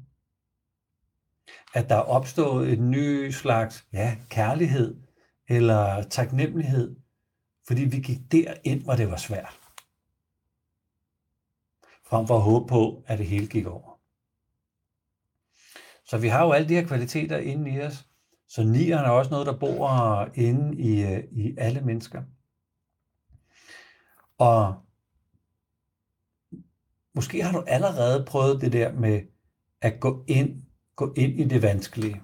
At 1.73 1.89
der 1.89 1.95
er 1.95 2.01
opstået 2.01 2.73
en 2.73 2.91
ny 2.91 3.29
slags 3.29 3.87
ja, 3.93 4.17
kærlighed 4.29 5.01
eller 5.47 6.03
taknemmelighed, 6.03 7.02
fordi 7.67 7.84
vi 7.84 7.99
gik 7.99 8.19
derind, 8.32 8.84
hvor 8.84 8.95
det 8.95 9.12
var 9.12 9.17
svært. 9.17 9.60
Frem 12.06 12.28
for 12.28 12.36
at 12.36 12.41
håbe 12.41 12.67
på, 12.67 13.04
at 13.08 13.19
det 13.19 13.28
hele 13.28 13.47
gik 13.47 13.65
over. 13.65 13.99
Så 16.06 16.17
vi 16.17 16.28
har 16.28 16.45
jo 16.45 16.52
alle 16.52 16.69
de 16.69 16.76
her 16.76 16.88
kvaliteter 16.88 17.38
inde 17.38 17.71
i 17.71 17.82
os. 17.82 18.08
Så 18.47 18.63
nieren 18.63 19.06
er 19.06 19.10
også 19.10 19.32
noget, 19.32 19.47
der 19.47 19.60
bor 19.60 20.30
inde 20.36 20.78
i, 20.78 21.04
øh, 21.04 21.23
i 21.32 21.56
alle 21.58 21.82
mennesker. 21.82 22.23
Og 24.38 24.76
måske 27.13 27.43
har 27.43 27.52
du 27.52 27.63
allerede 27.67 28.26
prøvet 28.26 28.62
det 28.62 28.73
der 28.73 28.91
med 28.91 29.21
at 29.82 29.99
gå 29.99 30.26
ind, 30.28 30.63
gå 30.95 31.13
ind 31.17 31.39
i 31.39 31.43
det 31.43 31.62
vanskelige. 31.62 32.21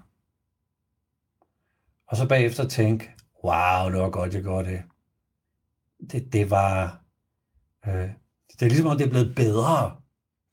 Og 2.08 2.18
så 2.18 2.28
bagefter 2.28 2.68
tænke, 2.68 3.12
wow, 3.44 3.92
det 3.92 4.02
var 4.02 4.10
godt, 4.10 4.34
jeg 4.34 4.42
gjorde 4.42 4.72
det. 4.72 4.84
Det, 6.12 6.34
det 6.34 6.50
var, 6.50 7.02
øh, 7.88 8.10
det 8.60 8.66
er 8.66 8.70
ligesom 8.70 8.88
om 8.88 8.98
det 8.98 9.06
er 9.06 9.10
blevet 9.10 9.36
bedre 9.36 9.96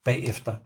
bagefter. 0.04 0.56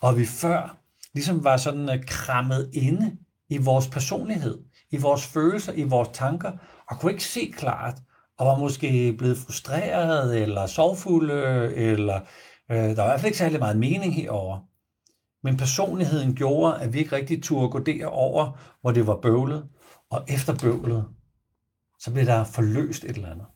Og 0.00 0.16
vi 0.16 0.26
før 0.26 0.78
ligesom 1.14 1.44
var 1.44 1.56
sådan 1.56 1.88
øh, 1.88 2.04
krammet 2.06 2.70
inde 2.72 3.16
i 3.48 3.58
vores 3.58 3.88
personlighed, 3.88 4.64
i 4.90 4.96
vores 4.96 5.26
følelser, 5.26 5.72
i 5.72 5.82
vores 5.82 6.08
tanker, 6.12 6.52
og 6.90 7.00
kunne 7.00 7.12
ikke 7.12 7.24
se 7.24 7.52
klart, 7.56 7.98
og 8.38 8.46
var 8.46 8.58
måske 8.58 9.14
blevet 9.18 9.38
frustreret, 9.38 10.42
eller 10.42 10.66
sorgfulde, 10.66 11.74
eller 11.74 12.20
øh, 12.70 12.76
der 12.76 12.94
var 12.96 13.04
i 13.04 13.08
hvert 13.08 13.20
fald 13.20 13.26
ikke 13.26 13.38
særlig 13.38 13.58
meget 13.58 13.78
mening 13.78 14.14
herover. 14.14 14.60
Men 15.42 15.56
personligheden 15.56 16.34
gjorde, 16.34 16.80
at 16.80 16.92
vi 16.92 16.98
ikke 16.98 17.16
rigtig 17.16 17.42
turde 17.42 17.68
gå 17.68 17.78
derover, 17.78 18.58
hvor 18.80 18.90
det 18.90 19.06
var 19.06 19.20
bøvlet, 19.20 19.68
og 20.10 20.24
efter 20.28 20.54
bøvlet, 20.58 21.04
så 22.00 22.12
blev 22.12 22.26
der 22.26 22.44
forløst 22.44 23.04
et 23.04 23.16
eller 23.16 23.30
andet. 23.30 23.46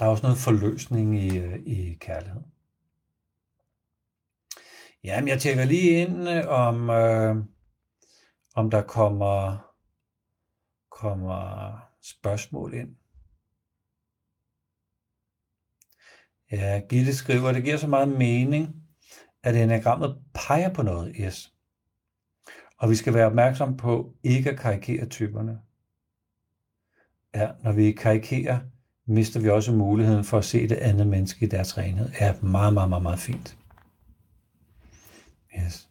Der 0.00 0.06
er 0.06 0.10
også 0.10 0.22
noget 0.22 0.38
forløsning 0.38 1.18
i, 1.18 1.38
øh, 1.38 1.58
i 1.66 1.94
kærlighed. 1.94 2.42
Jamen, 5.04 5.28
jeg 5.28 5.40
tjekker 5.40 5.64
lige 5.64 5.90
ind, 5.90 6.28
øh, 6.28 6.48
om, 6.48 6.90
øh, 6.90 7.36
om 8.54 8.70
der 8.70 8.82
kommer, 8.82 9.58
kommer 10.90 11.76
spørgsmål 12.02 12.74
ind. 12.74 12.96
Ja, 16.52 16.82
Gitte 16.88 17.14
skriver, 17.14 17.52
det 17.52 17.64
giver 17.64 17.76
så 17.76 17.88
meget 17.88 18.08
mening, 18.08 18.82
at 19.42 19.56
enagrammet 19.56 20.22
peger 20.34 20.74
på 20.74 20.82
noget, 20.82 21.16
yes. 21.20 21.54
Og 22.76 22.90
vi 22.90 22.94
skal 22.94 23.14
være 23.14 23.26
opmærksom 23.26 23.76
på 23.76 24.14
ikke 24.22 24.50
at 24.50 24.58
karikere 24.58 25.06
typerne. 25.06 25.60
Ja, 27.34 27.50
når 27.62 27.72
vi 27.72 27.92
karikerer, 27.92 28.60
mister 29.10 29.40
vi 29.40 29.48
også 29.48 29.72
muligheden 29.72 30.24
for 30.24 30.38
at 30.38 30.44
se 30.44 30.68
det 30.68 30.76
andet 30.76 31.06
menneske 31.06 31.46
i 31.46 31.48
deres 31.48 31.78
renhed. 31.78 32.10
er 32.18 32.42
meget, 32.42 32.74
meget, 32.74 32.88
meget, 32.88 33.02
meget 33.02 33.18
fint. 33.18 33.58
Yes. 35.58 35.88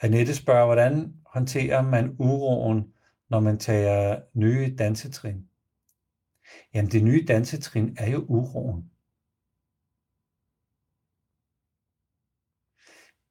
Annette 0.00 0.34
spørger, 0.34 0.66
hvordan 0.66 1.14
håndterer 1.26 1.82
man 1.82 2.16
uroen, 2.18 2.92
når 3.30 3.40
man 3.40 3.58
tager 3.58 4.22
nye 4.34 4.76
dansetrin? 4.78 5.48
Jamen, 6.74 6.90
det 6.90 7.04
nye 7.04 7.24
dansetrin 7.28 7.96
er 7.98 8.10
jo 8.10 8.24
uroen. 8.28 8.90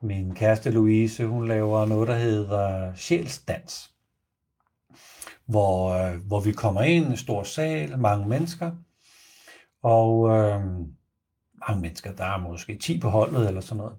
Min 0.02 0.36
kæreste 0.36 0.72
Louise, 0.72 1.26
hun 1.26 1.48
laver 1.48 1.86
noget, 1.86 2.08
der 2.08 2.18
hedder 2.18 2.94
sjælsdans. 2.96 3.91
Hvor, 5.46 5.94
øh, 5.94 6.16
hvor 6.28 6.40
vi 6.40 6.52
kommer 6.52 6.82
ind, 6.82 7.06
en 7.06 7.18
stor 7.18 7.44
sal, 7.44 8.00
mange 8.00 8.28
mennesker, 8.28 8.72
og 9.82 10.30
øh, 10.30 10.62
mange 11.68 11.82
mennesker, 11.82 12.16
der 12.16 12.26
er 12.26 12.38
måske 12.38 12.78
10 12.78 13.00
på 13.00 13.10
holdet 13.10 13.48
eller 13.48 13.62
sådan 13.62 13.78
noget. 13.78 13.98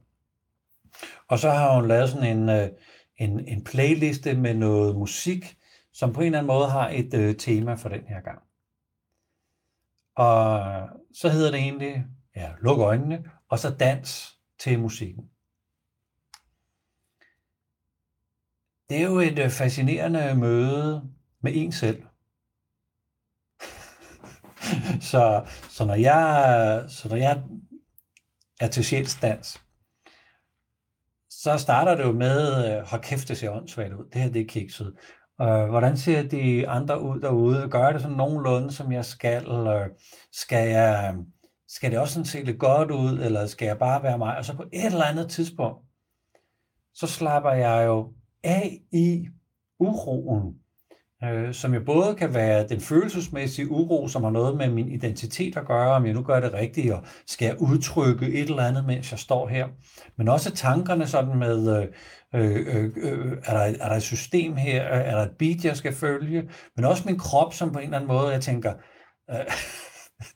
Og 1.28 1.38
så 1.38 1.50
har 1.50 1.74
hun 1.74 1.88
lavet 1.88 2.10
sådan 2.10 2.38
en, 2.38 2.48
øh, 2.48 2.68
en, 3.16 3.48
en 3.48 3.64
playliste 3.64 4.34
med 4.36 4.54
noget 4.54 4.96
musik, 4.96 5.56
som 5.92 6.12
på 6.12 6.20
en 6.20 6.26
eller 6.26 6.38
anden 6.38 6.46
måde 6.46 6.70
har 6.70 6.88
et 6.88 7.14
øh, 7.14 7.36
tema 7.36 7.74
for 7.74 7.88
den 7.88 8.04
her 8.06 8.20
gang. 8.20 8.42
Og 10.14 10.60
så 11.14 11.28
hedder 11.28 11.50
det 11.50 11.60
egentlig, 11.60 12.04
ja, 12.36 12.50
luk 12.60 12.78
øjnene, 12.78 13.30
og 13.48 13.58
så 13.58 13.70
dans 13.70 14.38
til 14.58 14.80
musikken. 14.80 15.24
Det 18.88 18.96
er 18.96 19.02
jo 19.02 19.18
et 19.18 19.38
øh, 19.38 19.50
fascinerende 19.50 20.34
møde 20.34 21.12
med 21.42 21.52
en 21.54 21.72
selv. 21.72 22.02
så, 25.10 25.44
så, 25.70 25.84
når 25.84 25.94
jeg, 25.94 26.84
så 26.88 27.08
når 27.08 27.16
jeg 27.16 27.42
er 28.60 28.68
til 28.68 28.84
sjælsdans, 28.84 29.62
så 31.30 31.58
starter 31.58 31.94
det 31.94 32.04
jo 32.04 32.12
med, 32.12 32.76
øh, 32.76 32.86
hold 32.86 33.02
kæft, 33.02 33.28
det 33.28 33.38
ser 33.38 33.50
åndssvagt 33.50 33.92
ud. 33.92 34.04
Det 34.12 34.20
her, 34.20 34.30
det 34.30 34.42
er 34.42 34.46
kikset. 34.46 34.94
Øh, 35.40 35.68
hvordan 35.68 35.96
ser 35.96 36.22
de 36.22 36.68
andre 36.68 37.02
ud 37.02 37.20
derude? 37.20 37.68
Gør 37.70 37.92
det 37.92 38.00
sådan 38.00 38.16
nogenlunde, 38.16 38.72
som 38.72 38.92
jeg 38.92 39.04
skal? 39.04 39.42
Eller 39.42 39.88
skal, 40.32 40.68
jeg, 40.68 41.16
skal 41.68 41.90
det 41.90 41.98
også 41.98 42.14
sådan 42.14 42.26
se 42.26 42.42
lidt 42.42 42.58
godt 42.58 42.90
ud, 42.90 43.18
eller 43.18 43.46
skal 43.46 43.66
jeg 43.66 43.78
bare 43.78 44.02
være 44.02 44.18
mig? 44.18 44.36
Og 44.36 44.44
så 44.44 44.56
på 44.56 44.64
et 44.72 44.86
eller 44.86 45.04
andet 45.04 45.30
tidspunkt, 45.30 45.86
så 46.94 47.06
slapper 47.06 47.52
jeg 47.52 47.86
jo 47.86 48.14
af 48.42 48.80
i 48.92 49.28
uroen, 49.78 50.61
øh, 51.24 51.54
som 51.54 51.74
jo 51.74 51.80
både 51.86 52.14
kan 52.14 52.34
være 52.34 52.68
den 52.68 52.80
følelsesmæssige 52.80 53.70
uro, 53.70 54.08
som 54.08 54.24
har 54.24 54.30
noget 54.30 54.56
med 54.56 54.70
min 54.70 54.88
identitet 54.88 55.56
at 55.56 55.66
gøre, 55.66 55.90
om 55.90 56.06
jeg 56.06 56.14
nu 56.14 56.22
gør 56.22 56.40
det 56.40 56.52
rigtigt, 56.52 56.92
og 56.92 57.02
skal 57.26 57.46
jeg 57.46 57.60
udtrykke 57.60 58.26
et 58.26 58.48
eller 58.48 58.62
andet, 58.62 58.84
mens 58.84 59.10
jeg 59.10 59.18
står 59.18 59.48
her. 59.48 59.68
Men 60.16 60.28
også 60.28 60.50
tankerne 60.50 61.06
sådan 61.06 61.38
med, 61.38 61.78
øh, 61.78 61.88
øh, 62.34 62.66
øh, 62.76 62.90
øh 62.96 63.32
er, 63.44 63.52
der, 63.52 63.60
er 63.60 63.88
der 63.88 63.96
et 63.96 64.02
system 64.02 64.56
her, 64.56 64.94
øh, 64.94 65.00
er 65.00 65.14
der 65.14 65.22
et 65.22 65.36
beat, 65.38 65.64
jeg 65.64 65.76
skal 65.76 65.94
følge, 65.94 66.50
men 66.76 66.84
også 66.84 67.02
min 67.06 67.18
krop, 67.18 67.54
som 67.54 67.72
på 67.72 67.78
en 67.78 67.84
eller 67.84 67.96
anden 67.96 68.08
måde, 68.08 68.28
jeg 68.28 68.40
tænker, 68.40 68.72
øh, 69.30 69.36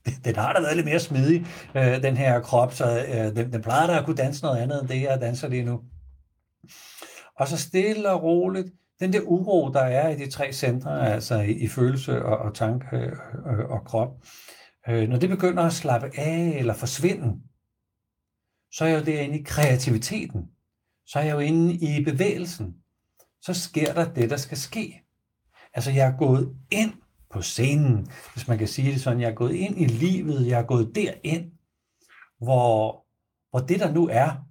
den 0.25 0.37
har 0.37 0.53
da 0.53 0.61
været 0.61 0.77
lidt 0.77 0.87
mere 0.87 1.01
smidig, 1.01 1.47
øh, 1.75 2.03
den 2.03 2.17
her 2.17 2.41
krop, 2.41 2.73
så 2.73 3.05
øh, 3.09 3.37
den, 3.37 3.53
den 3.53 3.63
plejer 3.63 3.87
da 3.87 3.99
at 3.99 4.05
kunne 4.05 4.17
danse 4.17 4.45
noget 4.45 4.59
andet, 4.59 4.81
end 4.81 4.89
det, 4.89 5.03
jeg 5.03 5.21
danser 5.21 5.49
lige 5.49 5.65
nu. 5.65 5.81
Og 7.39 7.49
så 7.49 7.59
stille 7.59 8.11
og 8.11 8.23
roligt, 8.23 8.67
den 9.01 9.13
der 9.13 9.21
uro, 9.21 9.73
der 9.73 9.81
er 9.81 10.09
i 10.09 10.17
de 10.17 10.31
tre 10.31 10.53
centre, 10.53 11.13
altså 11.13 11.41
i, 11.41 11.53
i 11.53 11.69
følelse 11.69 12.25
og, 12.25 12.39
og 12.39 12.55
tanke 12.55 12.97
øh, 12.97 13.13
øh, 13.53 13.71
og 13.71 13.85
krop, 13.85 14.25
øh, 14.89 15.09
når 15.09 15.17
det 15.17 15.29
begynder 15.29 15.63
at 15.63 15.73
slappe 15.73 16.11
af 16.19 16.57
eller 16.59 16.75
forsvinde, 16.75 17.41
så 18.73 18.85
er 18.85 18.89
jeg 18.89 19.01
jo 19.01 19.05
derinde 19.05 19.39
i 19.39 19.43
kreativiteten. 19.43 20.51
Så 21.07 21.19
er 21.19 21.23
jeg 21.23 21.35
jo 21.35 21.39
inde 21.39 21.75
i 21.75 22.05
bevægelsen. 22.05 22.75
Så 23.43 23.55
sker 23.55 23.95
der 23.95 24.13
det, 24.13 24.31
der 24.31 24.37
skal 24.37 24.57
ske. 24.57 25.03
Altså 25.75 25.91
jeg 25.91 26.07
er 26.07 26.17
gået 26.19 26.57
ind 26.71 26.93
på 27.31 27.43
scenen, 27.43 28.09
hvis 28.35 28.49
man 28.49 28.59
kan 28.59 28.69
sige 28.69 28.93
det 28.93 29.01
sådan. 29.01 29.21
Jeg 29.21 29.31
er 29.31 29.35
gået 29.35 29.55
ind 29.55 29.81
i 29.81 29.85
livet. 29.85 30.47
Jeg 30.47 30.61
er 30.61 30.67
gået 30.67 30.93
derind, 30.95 31.53
hvor, 32.39 33.07
hvor 33.51 33.67
det 33.67 33.81
der 33.81 33.93
nu 33.93 34.09
er, 34.09 34.47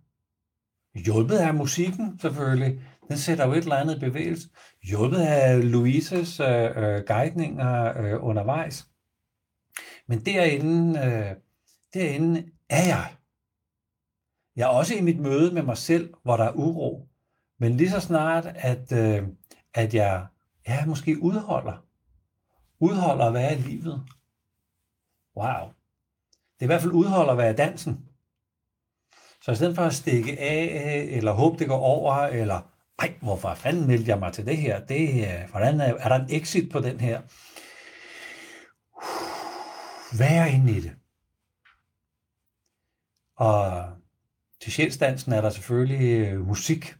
hjulpet 0.95 1.37
af 1.37 1.53
musikken 1.53 2.19
selvfølgelig, 2.19 2.81
den 3.07 3.17
sætter 3.17 3.45
jo 3.45 3.51
et 3.51 3.57
eller 3.57 3.75
andet 3.75 3.99
bevægelse. 3.99 4.49
Hjulpet 4.83 5.17
af 5.17 5.71
Louises 5.71 6.39
øh, 6.39 6.47
øh, 6.77 7.03
guidninger 7.07 7.97
øh, 7.97 8.23
undervejs. 8.23 8.87
Men 10.07 10.25
derinde, 10.25 10.99
øh, 10.99 11.35
derinde 11.93 12.51
er 12.69 12.85
jeg. 12.87 13.15
Jeg 14.55 14.63
er 14.63 14.73
også 14.73 14.95
i 14.95 15.01
mit 15.01 15.19
møde 15.19 15.53
med 15.53 15.63
mig 15.63 15.77
selv, 15.77 16.13
hvor 16.23 16.37
der 16.37 16.43
er 16.43 16.53
uro. 16.55 17.07
Men 17.59 17.77
lige 17.77 17.89
så 17.89 17.99
snart, 17.99 18.45
at, 18.55 18.91
øh, 18.91 19.27
at 19.73 19.93
jeg 19.93 20.27
ja, 20.67 20.85
måske 20.85 21.21
udholder, 21.21 21.85
udholder 22.79 23.25
at 23.25 23.33
være 23.33 23.53
i 23.53 23.61
livet. 23.61 24.03
Wow. 25.37 25.67
Det 26.53 26.61
er 26.61 26.65
i 26.65 26.65
hvert 26.65 26.81
fald 26.81 26.93
udholder 26.93 27.31
at 27.31 27.37
være 27.37 27.51
i 27.51 27.55
dansen. 27.55 28.09
Så 29.41 29.51
i 29.51 29.55
stedet 29.55 29.75
for 29.75 29.83
at 29.83 29.93
stikke 29.93 30.39
af, 30.39 30.65
øh, 30.85 31.17
eller 31.17 31.31
håbe 31.31 31.57
det 31.59 31.67
går 31.67 31.77
over, 31.77 32.13
eller 32.15 32.74
ej, 32.99 33.17
hvorfor 33.21 33.53
fanden 33.53 33.87
meldte 33.87 34.09
jeg 34.09 34.19
mig 34.19 34.33
til 34.33 34.45
det 34.45 34.57
her? 34.57 34.85
Det, 34.85 35.09
øh, 35.09 35.49
hvordan 35.49 35.81
er, 35.81 35.93
er 35.93 36.09
der 36.09 36.25
en 36.25 36.41
exit 36.41 36.71
på 36.71 36.79
den 36.79 36.99
her? 36.99 37.21
Vær 40.17 40.45
inde 40.45 40.71
i 40.71 40.79
det. 40.79 40.95
Og 43.35 43.89
til 44.61 44.71
sjælstansen 44.71 45.33
er 45.33 45.41
der 45.41 45.49
selvfølgelig 45.49 46.27
øh, 46.27 46.47
musik. 46.47 46.95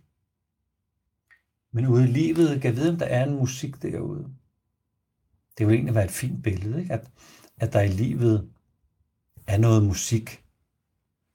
Men 1.71 1.87
ude 1.87 2.03
i 2.03 2.11
livet, 2.11 2.61
kan 2.61 2.69
jeg 2.69 2.75
vide, 2.75 2.89
om 2.89 2.97
der 2.97 3.05
er 3.05 3.23
en 3.23 3.35
musik 3.35 3.81
derude. 3.81 4.35
Det 5.57 5.67
vil 5.67 5.73
egentlig 5.73 5.95
være 5.95 6.05
et 6.05 6.11
fint 6.11 6.43
billede, 6.43 6.81
ikke? 6.81 6.93
At, 6.93 7.11
at 7.57 7.73
der 7.73 7.81
i 7.81 7.87
livet 7.87 8.51
er 9.47 9.57
noget 9.57 9.83
musik, 9.83 10.43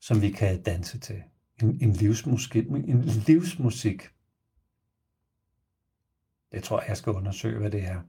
som 0.00 0.22
vi 0.22 0.30
kan 0.30 0.62
danse 0.62 0.98
til. 0.98 1.22
En, 1.62 1.78
en, 1.80 1.92
livsmusik, 1.92 2.56
en 2.56 3.02
livsmusik. 3.04 4.10
Det 6.52 6.64
tror 6.64 6.80
jeg, 6.80 6.88
jeg 6.88 6.96
skal 6.96 7.12
undersøge, 7.12 7.58
hvad 7.58 7.70
det 7.70 7.82
er. 7.82 8.02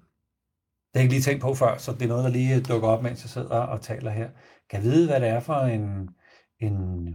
Det 0.94 1.00
har 1.00 1.00
jeg 1.00 1.04
ikke 1.04 1.14
lige 1.14 1.24
tænkt 1.24 1.42
på 1.42 1.56
før, 1.56 1.78
så 1.78 1.94
det 1.94 2.02
er 2.02 2.08
noget, 2.08 2.24
der 2.24 2.30
lige 2.30 2.62
dukker 2.62 2.88
op, 2.88 3.04
mens 3.04 3.24
jeg 3.24 3.30
sidder 3.30 3.60
og 3.60 3.82
taler 3.82 4.12
her. 4.12 4.30
Kan 4.70 4.84
jeg 4.84 4.92
vide, 4.92 5.08
hvad 5.08 5.20
det 5.20 5.30
er 5.30 5.40
for 5.40 5.56
en, 5.56 6.10
en, 6.60 7.08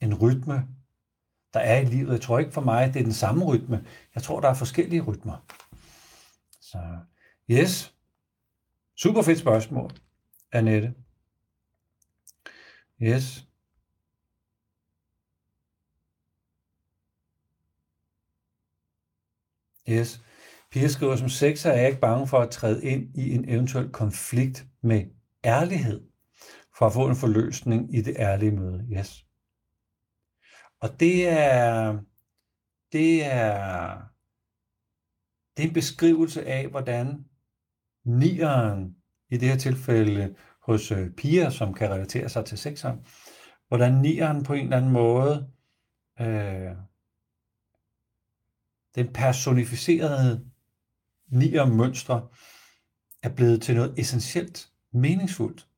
en 0.00 0.14
rytme, 0.14 0.68
der 1.54 1.60
er 1.60 1.80
i 1.80 1.84
livet. 1.84 2.12
Jeg 2.12 2.20
tror 2.20 2.38
ikke 2.38 2.52
for 2.52 2.60
mig, 2.60 2.94
det 2.94 3.00
er 3.00 3.04
den 3.04 3.12
samme 3.12 3.44
rytme. 3.44 3.86
Jeg 4.14 4.22
tror, 4.22 4.40
der 4.40 4.48
er 4.48 4.54
forskellige 4.54 5.02
rytmer. 5.02 5.46
Så 6.60 6.78
yes. 7.50 7.94
Super 8.96 9.22
fedt 9.22 9.38
spørgsmål, 9.38 9.90
Annette. 10.52 10.94
Yes. 13.02 13.46
Yes. 19.88 20.20
Pia 20.70 20.88
skriver, 20.88 21.16
som 21.16 21.28
sekser 21.28 21.70
er 21.70 21.80
jeg 21.80 21.88
ikke 21.88 22.00
bange 22.00 22.26
for 22.26 22.38
at 22.38 22.50
træde 22.50 22.84
ind 22.84 23.16
i 23.16 23.34
en 23.34 23.48
eventuel 23.48 23.88
konflikt 23.88 24.66
med 24.82 25.04
ærlighed, 25.44 26.00
for 26.78 26.86
at 26.86 26.92
få 26.92 27.08
en 27.08 27.16
forløsning 27.16 27.94
i 27.94 28.00
det 28.00 28.16
ærlige 28.18 28.52
møde. 28.52 28.86
Yes. 28.98 29.26
Og 30.80 31.00
det 31.00 31.28
er, 31.28 31.98
det 32.92 33.24
er, 33.24 33.98
det 35.56 35.62
er 35.62 35.68
en 35.68 35.74
beskrivelse 35.74 36.46
af, 36.46 36.68
hvordan 36.68 37.24
nieren, 38.04 38.96
i 39.30 39.36
det 39.36 39.48
her 39.48 39.56
tilfælde 39.56 40.34
hos 40.62 40.90
øh, 40.90 41.10
piger, 41.10 41.50
som 41.50 41.74
kan 41.74 41.90
relatere 41.90 42.28
sig 42.28 42.44
til 42.44 42.58
sekseren, 42.58 43.06
hvordan 43.68 43.94
nieren 43.94 44.42
på 44.42 44.52
en 44.52 44.64
eller 44.64 44.76
anden 44.76 44.92
måde, 44.92 45.50
øh, 46.20 46.76
den 48.94 49.12
personificerede 49.12 50.44
nier 51.28 51.64
mønstre, 51.64 52.28
er 53.22 53.28
blevet 53.28 53.62
til 53.62 53.74
noget 53.74 53.94
essentielt 53.98 54.68
meningsfuldt. 54.92 55.68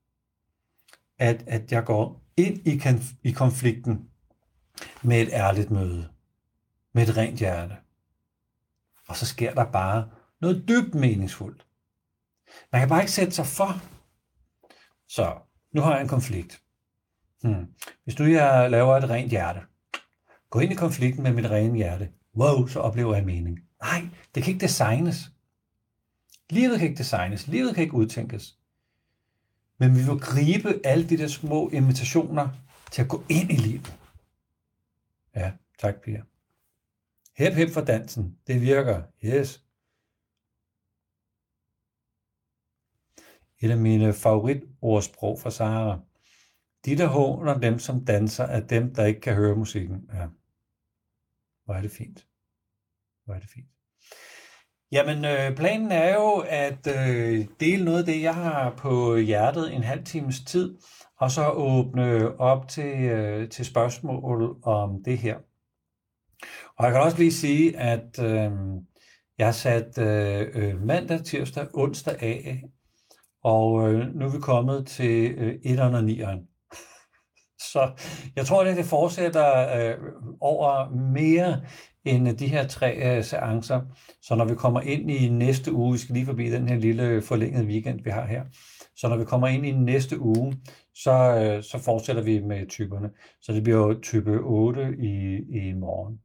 At, 1.18 1.44
at 1.46 1.72
jeg 1.72 1.84
går 1.84 2.22
ind 2.36 2.66
i, 2.66 2.80
i 3.22 3.32
konflikten 3.32 4.10
med 5.02 5.22
et 5.22 5.28
ærligt 5.32 5.70
møde, 5.70 6.08
med 6.92 7.08
et 7.08 7.16
rent 7.16 7.38
hjerte. 7.38 7.76
Og 9.08 9.16
så 9.16 9.26
sker 9.26 9.54
der 9.54 9.72
bare 9.72 10.10
noget 10.40 10.64
dybt 10.68 10.94
meningsfuldt. 10.94 11.66
Man 12.72 12.80
kan 12.80 12.88
bare 12.88 13.00
ikke 13.00 13.12
sætte 13.12 13.32
sig 13.32 13.46
for. 13.46 13.82
Så 15.08 15.38
nu 15.72 15.80
har 15.80 15.92
jeg 15.92 16.02
en 16.02 16.08
konflikt. 16.08 16.62
Hmm. 17.42 17.74
Hvis 18.04 18.18
nu 18.18 18.24
jeg 18.24 18.70
laver 18.70 18.96
et 18.96 19.10
rent 19.10 19.30
hjerte, 19.30 19.60
gå 20.50 20.58
ind 20.60 20.72
i 20.72 20.74
konflikten 20.74 21.22
med 21.22 21.32
mit 21.32 21.50
rene 21.50 21.76
hjerte, 21.76 22.12
wow, 22.36 22.66
så 22.66 22.80
oplever 22.80 23.14
jeg 23.14 23.24
mening. 23.24 23.60
Nej, 23.82 24.08
det 24.34 24.42
kan 24.42 24.52
ikke 24.52 24.64
designes. 24.64 25.30
Livet 26.50 26.78
kan 26.78 26.88
ikke 26.88 26.98
designes, 26.98 27.46
livet 27.46 27.74
kan 27.74 27.84
ikke 27.84 27.94
udtænkes. 27.94 28.58
Men 29.78 29.96
vi 29.96 30.02
vil 30.02 30.20
gribe 30.20 30.80
alle 30.84 31.08
de 31.08 31.16
der 31.16 31.28
små 31.28 31.68
invitationer 31.68 32.48
til 32.92 33.02
at 33.02 33.08
gå 33.08 33.24
ind 33.28 33.50
i 33.50 33.56
livet. 33.56 33.98
Ja, 35.34 35.52
tak 35.78 35.94
Pia. 36.02 36.22
Hep, 37.36 37.54
hep 37.54 37.70
for 37.70 37.80
dansen. 37.80 38.38
Det 38.46 38.60
virker. 38.60 39.02
Yes. 39.24 39.62
Et 43.58 43.70
af 43.70 43.76
mine 43.76 44.12
favoritordsprog 44.12 45.40
fra 45.40 45.50
Sahara. 45.50 46.00
De, 46.84 46.96
der 46.96 47.06
håner 47.06 47.58
dem, 47.58 47.78
som 47.78 48.04
danser, 48.04 48.44
er 48.44 48.60
dem, 48.60 48.94
der 48.94 49.04
ikke 49.04 49.20
kan 49.20 49.34
høre 49.34 49.56
musikken. 49.56 50.10
Ja. 50.14 50.26
Hvor 51.66 51.74
er 51.74 51.80
det 51.80 51.90
fint. 51.90 52.26
Hvor 53.24 53.34
er 53.34 53.40
det 53.40 53.50
fint. 53.54 53.66
Jamen, 54.92 55.24
øh, 55.24 55.56
planen 55.56 55.92
er 55.92 56.14
jo 56.14 56.44
at 56.48 56.86
øh, 56.86 57.46
dele 57.60 57.84
noget 57.84 57.98
af 57.98 58.04
det, 58.04 58.22
jeg 58.22 58.34
har 58.34 58.74
på 58.76 59.16
hjertet 59.16 59.74
en 59.74 59.82
halv 59.82 60.04
times 60.04 60.40
tid, 60.40 60.78
og 61.20 61.30
så 61.30 61.50
åbne 61.50 62.40
op 62.40 62.68
til, 62.68 63.02
øh, 63.04 63.48
til 63.48 63.64
spørgsmål 63.64 64.58
om 64.62 65.04
det 65.04 65.18
her. 65.18 65.36
Og 66.76 66.84
jeg 66.84 66.92
kan 66.92 67.02
også 67.02 67.18
lige 67.18 67.32
sige, 67.32 67.78
at 67.78 68.18
øh, 68.22 68.52
jeg 69.38 69.46
har 69.46 69.52
sat 69.52 69.98
øh, 69.98 70.48
øh, 70.54 70.82
mandag, 70.82 71.24
tirsdag, 71.24 71.66
onsdag 71.74 72.22
af, 72.22 72.62
og 73.42 73.92
øh, 73.92 74.14
nu 74.14 74.24
er 74.24 74.32
vi 74.32 74.38
kommet 74.40 74.86
til 74.86 75.30
øh, 75.30 75.54
109'eren. 75.64 76.55
Så 77.58 77.90
jeg 78.36 78.46
tror, 78.46 78.64
at 78.64 78.76
det 78.76 78.84
fortsætter 78.84 79.76
øh, 79.76 79.94
over 80.40 80.90
mere 80.90 81.60
end 82.04 82.36
de 82.36 82.46
her 82.46 82.66
tre 82.66 83.16
øh, 83.16 83.24
seancer. 83.24 83.80
Så 84.22 84.34
når 84.34 84.44
vi 84.44 84.54
kommer 84.54 84.80
ind 84.80 85.10
i 85.10 85.28
næste 85.28 85.72
uge, 85.72 85.92
vi 85.92 85.98
skal 85.98 86.14
lige 86.14 86.26
forbi 86.26 86.50
den 86.50 86.68
her 86.68 86.76
lille 86.76 87.02
øh, 87.02 87.22
forlængede 87.22 87.66
weekend, 87.66 88.00
vi 88.04 88.10
har 88.10 88.26
her. 88.26 88.44
Så 88.96 89.08
når 89.08 89.16
vi 89.16 89.24
kommer 89.24 89.48
ind 89.48 89.66
i 89.66 89.72
næste 89.72 90.20
uge, 90.20 90.56
så, 90.94 91.12
øh, 91.12 91.62
så 91.62 91.78
fortsætter 91.78 92.22
vi 92.22 92.40
med 92.40 92.66
typerne. 92.66 93.10
Så 93.40 93.52
det 93.52 93.62
bliver 93.62 93.78
jo 93.78 94.00
type 94.02 94.38
8 94.42 94.96
i, 94.98 95.36
i 95.68 95.72
morgen. 95.72 96.20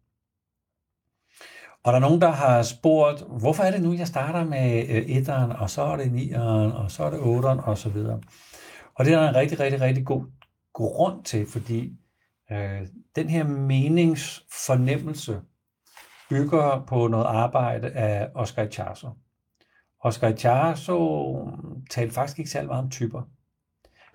Og 1.83 1.93
der 1.93 1.97
er 1.99 2.01
nogen, 2.01 2.21
der 2.21 2.31
har 2.31 2.61
spurgt, 2.61 3.23
hvorfor 3.39 3.63
er 3.63 3.71
det 3.71 3.81
nu, 3.81 3.93
jeg 3.93 4.07
starter 4.07 4.45
med 4.45 4.89
øh, 4.89 5.17
etteren, 5.17 5.51
og 5.51 5.69
så 5.69 5.81
er 5.81 5.97
det 5.97 6.11
nieren, 6.11 6.71
og 6.71 6.91
så 6.91 7.03
er 7.03 7.09
det 7.09 7.19
otteren, 7.19 7.59
og 7.59 7.77
så 7.77 7.89
videre. 7.89 8.21
Og 8.95 9.05
det 9.05 9.13
er 9.13 9.19
der 9.19 9.29
en 9.29 9.35
rigtig, 9.35 9.59
rigtig, 9.59 9.81
rigtig 9.81 10.05
god 10.05 10.25
grund 10.73 11.23
til, 11.23 11.47
fordi 11.47 11.97
øh, 12.51 12.87
den 13.15 13.29
her 13.29 13.43
meningsfornemmelse 13.43 15.41
bygger 16.29 16.85
på 16.87 17.07
noget 17.07 17.25
arbejde 17.25 17.91
af 17.91 18.29
Oscar 18.35 18.63
Ichazo. 18.63 19.09
Oscar 19.99 20.27
Ichazo 20.27 21.49
talte 21.89 22.13
faktisk 22.13 22.39
ikke 22.39 22.51
særlig 22.51 22.67
meget 22.67 22.83
om 22.83 22.89
typer. 22.89 23.21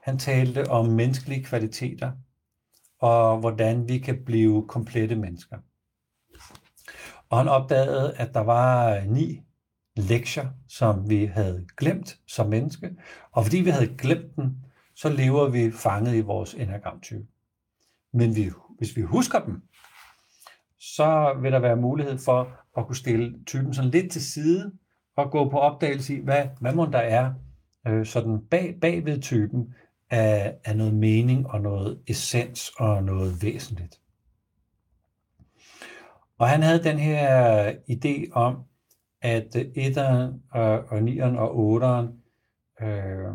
Han 0.02 0.18
talte 0.18 0.70
om 0.70 0.86
menneskelige 0.86 1.44
kvaliteter, 1.44 2.12
og 3.00 3.38
hvordan 3.38 3.88
vi 3.88 3.98
kan 3.98 4.24
blive 4.24 4.68
komplette 4.68 5.16
mennesker. 5.16 5.56
Og 7.28 7.38
han 7.38 7.48
opdagede, 7.48 8.14
at 8.16 8.34
der 8.34 8.40
var 8.40 9.00
ni 9.04 9.42
lektier, 9.96 10.48
som 10.68 11.10
vi 11.10 11.24
havde 11.24 11.66
glemt 11.76 12.18
som 12.26 12.48
menneske, 12.48 12.96
og 13.32 13.44
fordi 13.44 13.56
vi 13.56 13.70
havde 13.70 13.96
glemt 13.98 14.36
dem, 14.36 14.56
så 14.96 15.08
lever 15.08 15.48
vi 15.48 15.72
fanget 15.72 16.14
i 16.14 16.20
vores 16.20 16.54
enagramtype. 16.54 17.26
Men 18.12 18.36
vi, 18.36 18.50
hvis 18.78 18.96
vi 18.96 19.02
husker 19.02 19.38
dem, 19.38 19.62
så 20.78 21.38
vil 21.42 21.52
der 21.52 21.58
være 21.58 21.76
mulighed 21.76 22.18
for 22.18 22.50
at 22.78 22.86
kunne 22.86 22.96
stille 22.96 23.44
typen 23.44 23.74
sådan 23.74 23.90
lidt 23.90 24.12
til 24.12 24.24
side 24.24 24.72
og 25.16 25.30
gå 25.30 25.50
på 25.50 25.58
opdagelse 25.58 26.16
i, 26.16 26.20
hvad, 26.20 26.48
hvad 26.60 26.74
må 26.74 26.86
der 26.86 26.98
er 26.98 27.34
øh, 27.86 28.06
sådan 28.06 28.46
bag, 28.50 28.78
bag 28.80 29.04
ved 29.04 29.20
typen 29.20 29.74
af, 30.10 30.56
af 30.64 30.76
noget 30.76 30.94
mening 30.94 31.46
og 31.46 31.60
noget 31.60 32.00
essens 32.06 32.72
og 32.78 33.04
noget 33.04 33.42
væsentligt. 33.42 34.00
Og 36.38 36.48
han 36.48 36.62
havde 36.62 36.82
den 36.82 36.98
her 36.98 37.72
idé 37.90 38.32
om, 38.32 38.64
at 39.22 39.56
etteren 39.74 40.42
og, 40.50 41.02
nieren 41.02 41.36
og 41.36 41.58
otteren 41.58 42.22
øh, 42.82 43.34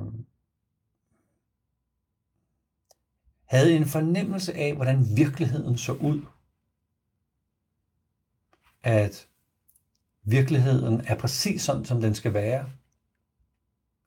havde 3.51 3.75
en 3.75 3.85
fornemmelse 3.85 4.53
af, 4.53 4.75
hvordan 4.75 5.05
virkeligheden 5.15 5.77
så 5.77 5.93
ud. 5.93 6.21
At 8.83 9.27
virkeligheden 10.23 11.01
er 11.07 11.15
præcis 11.15 11.61
sådan, 11.61 11.85
som 11.85 12.01
den 12.01 12.15
skal 12.15 12.33
være 12.33 12.69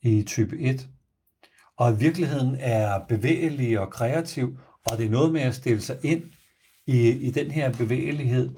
i 0.02 0.22
type 0.22 0.58
1. 0.58 0.88
Og 1.76 1.88
at 1.88 2.00
virkeligheden 2.00 2.56
er 2.60 3.06
bevægelig 3.06 3.80
og 3.80 3.90
kreativ, 3.90 4.58
Og 4.84 4.98
det 4.98 5.06
er 5.06 5.10
noget 5.10 5.32
med 5.32 5.40
at 5.40 5.54
stille 5.54 5.80
sig 5.80 5.98
ind 6.04 6.32
i, 6.86 7.08
i 7.10 7.30
den 7.30 7.50
her 7.50 7.72
bevægelighed 7.72 8.54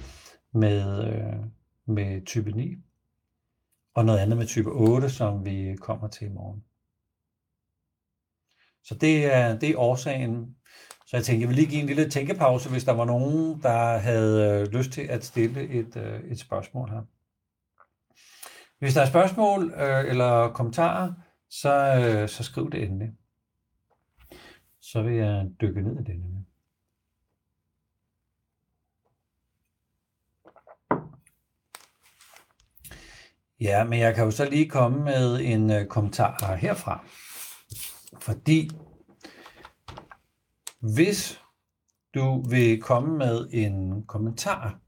med, 0.52 1.04
øh, 1.08 1.44
med 1.86 2.26
type 2.26 2.50
9, 2.50 2.76
og 3.94 4.04
noget 4.04 4.18
andet 4.18 4.38
med 4.38 4.46
type 4.46 4.70
8, 4.70 5.10
som 5.10 5.44
vi 5.44 5.76
kommer 5.80 6.08
til 6.08 6.26
i 6.26 6.30
morgen. 6.30 6.64
Så 8.82 8.94
det 8.94 9.34
er, 9.34 9.58
det 9.58 9.70
er 9.70 9.78
årsagen. 9.78 10.55
Så 11.06 11.16
jeg 11.16 11.24
tænkte, 11.24 11.40
jeg 11.40 11.48
vil 11.48 11.56
lige 11.56 11.68
give 11.68 11.80
en 11.80 11.86
lille 11.86 12.10
tænkepause, 12.10 12.70
hvis 12.70 12.84
der 12.84 12.92
var 12.92 13.04
nogen, 13.04 13.62
der 13.62 13.98
havde 13.98 14.60
øh, 14.60 14.72
lyst 14.72 14.90
til 14.90 15.02
at 15.02 15.24
stille 15.24 15.68
et, 15.68 15.96
øh, 15.96 16.20
et 16.20 16.38
spørgsmål 16.38 16.90
her. 16.90 17.02
Hvis 18.78 18.94
der 18.94 19.00
er 19.00 19.06
spørgsmål 19.06 19.72
øh, 19.76 20.04
eller 20.10 20.48
kommentarer, 20.48 21.12
så, 21.50 21.72
øh, 21.72 22.28
så 22.28 22.42
skriv 22.42 22.70
det 22.70 22.82
endelig. 22.82 23.12
Så 24.80 25.02
vil 25.02 25.14
jeg 25.14 25.46
dykke 25.60 25.82
ned 25.82 25.92
i 25.92 26.04
det 26.04 26.18
nemlig. 26.18 26.46
Ja, 33.60 33.84
men 33.84 33.98
jeg 33.98 34.14
kan 34.14 34.24
jo 34.24 34.30
så 34.30 34.50
lige 34.50 34.68
komme 34.68 35.04
med 35.04 35.40
en 35.40 35.70
øh, 35.70 35.86
kommentar 35.86 36.54
herfra. 36.54 37.04
Fordi 38.20 38.70
hvis 40.94 41.40
du 42.14 42.48
vil 42.48 42.82
komme 42.82 43.18
med 43.18 43.48
en 43.52 44.06
kommentar 44.06 44.78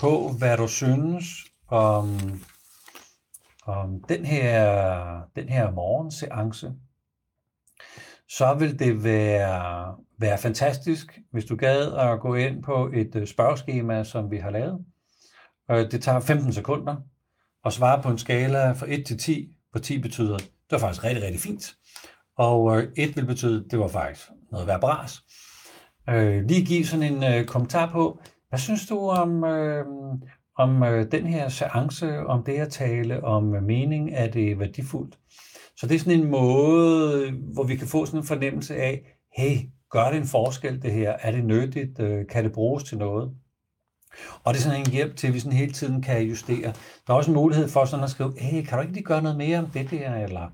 på, 0.00 0.28
hvad 0.38 0.56
du 0.56 0.68
synes 0.68 1.24
om, 1.68 2.18
om 3.66 4.02
den 4.08 4.24
her, 4.24 5.22
den 5.36 5.48
her 5.48 5.70
morgenseance, 5.70 6.72
så 8.28 8.54
vil 8.54 8.78
det 8.78 9.04
være, 9.04 9.96
være 10.18 10.38
fantastisk, 10.38 11.18
hvis 11.32 11.44
du 11.44 11.56
gad 11.56 11.92
at 11.92 12.20
gå 12.20 12.34
ind 12.34 12.62
på 12.62 12.90
et 12.94 13.16
øh, 13.16 13.26
spørgeskema, 13.26 14.04
som 14.04 14.30
vi 14.30 14.36
har 14.36 14.50
lavet. 14.50 14.84
Øh, 15.70 15.90
det 15.90 16.02
tager 16.02 16.20
15 16.20 16.52
sekunder 16.52 16.96
at 17.64 17.72
svare 17.72 18.02
på 18.02 18.08
en 18.08 18.18
skala 18.18 18.72
fra 18.72 18.86
1 18.88 19.06
til 19.06 19.18
10, 19.18 19.54
hvor 19.70 19.80
10 19.80 19.98
betyder, 20.02 20.36
det 20.36 20.48
var 20.70 20.78
faktisk 20.78 21.04
rigtig, 21.04 21.24
rigtig 21.24 21.40
fint. 21.40 21.74
Og 22.40 22.76
øh, 22.76 22.88
et 22.96 23.16
vil 23.16 23.26
betyde, 23.26 23.64
det 23.70 23.78
var 23.78 23.88
faktisk 23.88 24.28
noget 24.52 24.66
værd 24.66 24.80
bras. 24.80 25.22
Øh, 26.10 26.44
lige 26.44 26.64
give 26.64 26.86
sådan 26.86 27.12
en 27.12 27.24
øh, 27.24 27.46
kommentar 27.46 27.90
på, 27.92 28.20
hvad 28.48 28.58
synes 28.58 28.86
du 28.86 28.98
om, 28.98 29.44
øh, 29.44 29.84
om 30.58 30.82
øh, 30.82 31.12
den 31.12 31.26
her 31.26 31.48
seance, 31.48 32.18
om 32.18 32.44
det 32.44 32.52
at 32.52 32.72
tale 32.72 33.24
om 33.24 33.54
øh, 33.54 33.62
mening, 33.62 34.10
er 34.12 34.30
det 34.30 34.58
værdifuldt? 34.58 35.18
Så 35.76 35.86
det 35.86 35.94
er 35.94 35.98
sådan 35.98 36.20
en 36.20 36.30
måde, 36.30 37.30
hvor 37.54 37.64
vi 37.64 37.76
kan 37.76 37.86
få 37.86 38.06
sådan 38.06 38.20
en 38.20 38.26
fornemmelse 38.26 38.76
af, 38.76 39.02
hey, 39.36 39.56
gør 39.90 40.10
det 40.10 40.16
en 40.16 40.26
forskel 40.26 40.82
det 40.82 40.92
her? 40.92 41.12
Er 41.20 41.32
det 41.32 41.44
nyttigt? 41.44 42.00
Øh, 42.00 42.26
kan 42.26 42.44
det 42.44 42.52
bruges 42.52 42.84
til 42.84 42.98
noget? 42.98 43.30
Og 44.44 44.54
det 44.54 44.60
er 44.60 44.64
sådan 44.64 44.80
en 44.80 44.92
hjælp 44.92 45.16
til, 45.16 45.26
at 45.26 45.34
vi 45.34 45.40
sådan 45.40 45.58
hele 45.58 45.72
tiden 45.72 46.02
kan 46.02 46.22
justere. 46.22 46.72
Der 47.06 47.12
er 47.12 47.18
også 47.18 47.30
en 47.30 47.36
mulighed 47.36 47.68
for 47.68 47.84
sådan 47.84 48.04
at 48.04 48.10
skrive, 48.10 48.32
hey, 48.38 48.64
kan 48.64 48.78
du 48.78 48.82
ikke 48.82 48.94
lige 48.94 49.04
gøre 49.04 49.22
noget 49.22 49.38
mere 49.38 49.58
om 49.58 49.66
det 49.66 49.90
der? 49.90 50.14
Eller 50.14 50.50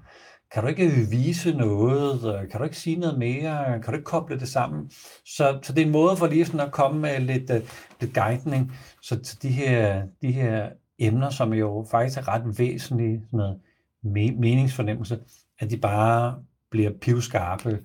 kan 0.52 0.62
du 0.62 0.68
ikke 0.68 0.90
vise 1.10 1.52
noget? 1.52 2.50
Kan 2.50 2.58
du 2.58 2.64
ikke 2.64 2.76
sige 2.76 2.96
noget 2.96 3.18
mere? 3.18 3.64
Kan 3.82 3.92
du 3.92 3.92
ikke 3.92 4.04
koble 4.04 4.40
det 4.40 4.48
sammen? 4.48 4.90
Så, 5.24 5.58
så 5.62 5.72
det 5.72 5.82
er 5.82 5.86
en 5.86 5.92
måde 5.92 6.16
for 6.16 6.26
lige 6.26 6.44
sådan 6.44 6.60
at 6.60 6.72
komme 6.72 7.00
med 7.00 7.20
lidt, 7.20 7.50
uh, 7.50 7.56
lidt 8.00 8.14
guidning. 8.14 8.72
Så, 9.02 9.20
så 9.22 9.38
de, 9.42 9.48
her, 9.48 10.06
de 10.22 10.32
her 10.32 10.68
emner, 10.98 11.30
som 11.30 11.52
jo 11.52 11.86
faktisk 11.90 12.18
er 12.18 12.28
ret 12.28 12.58
væsentlige, 12.58 13.22
sådan 13.24 13.36
noget 13.36 13.60
meningsfornemmelse, 14.38 15.18
at 15.58 15.70
de 15.70 15.76
bare 15.76 16.42
bliver 16.70 16.90
pivskarpe 17.00 17.78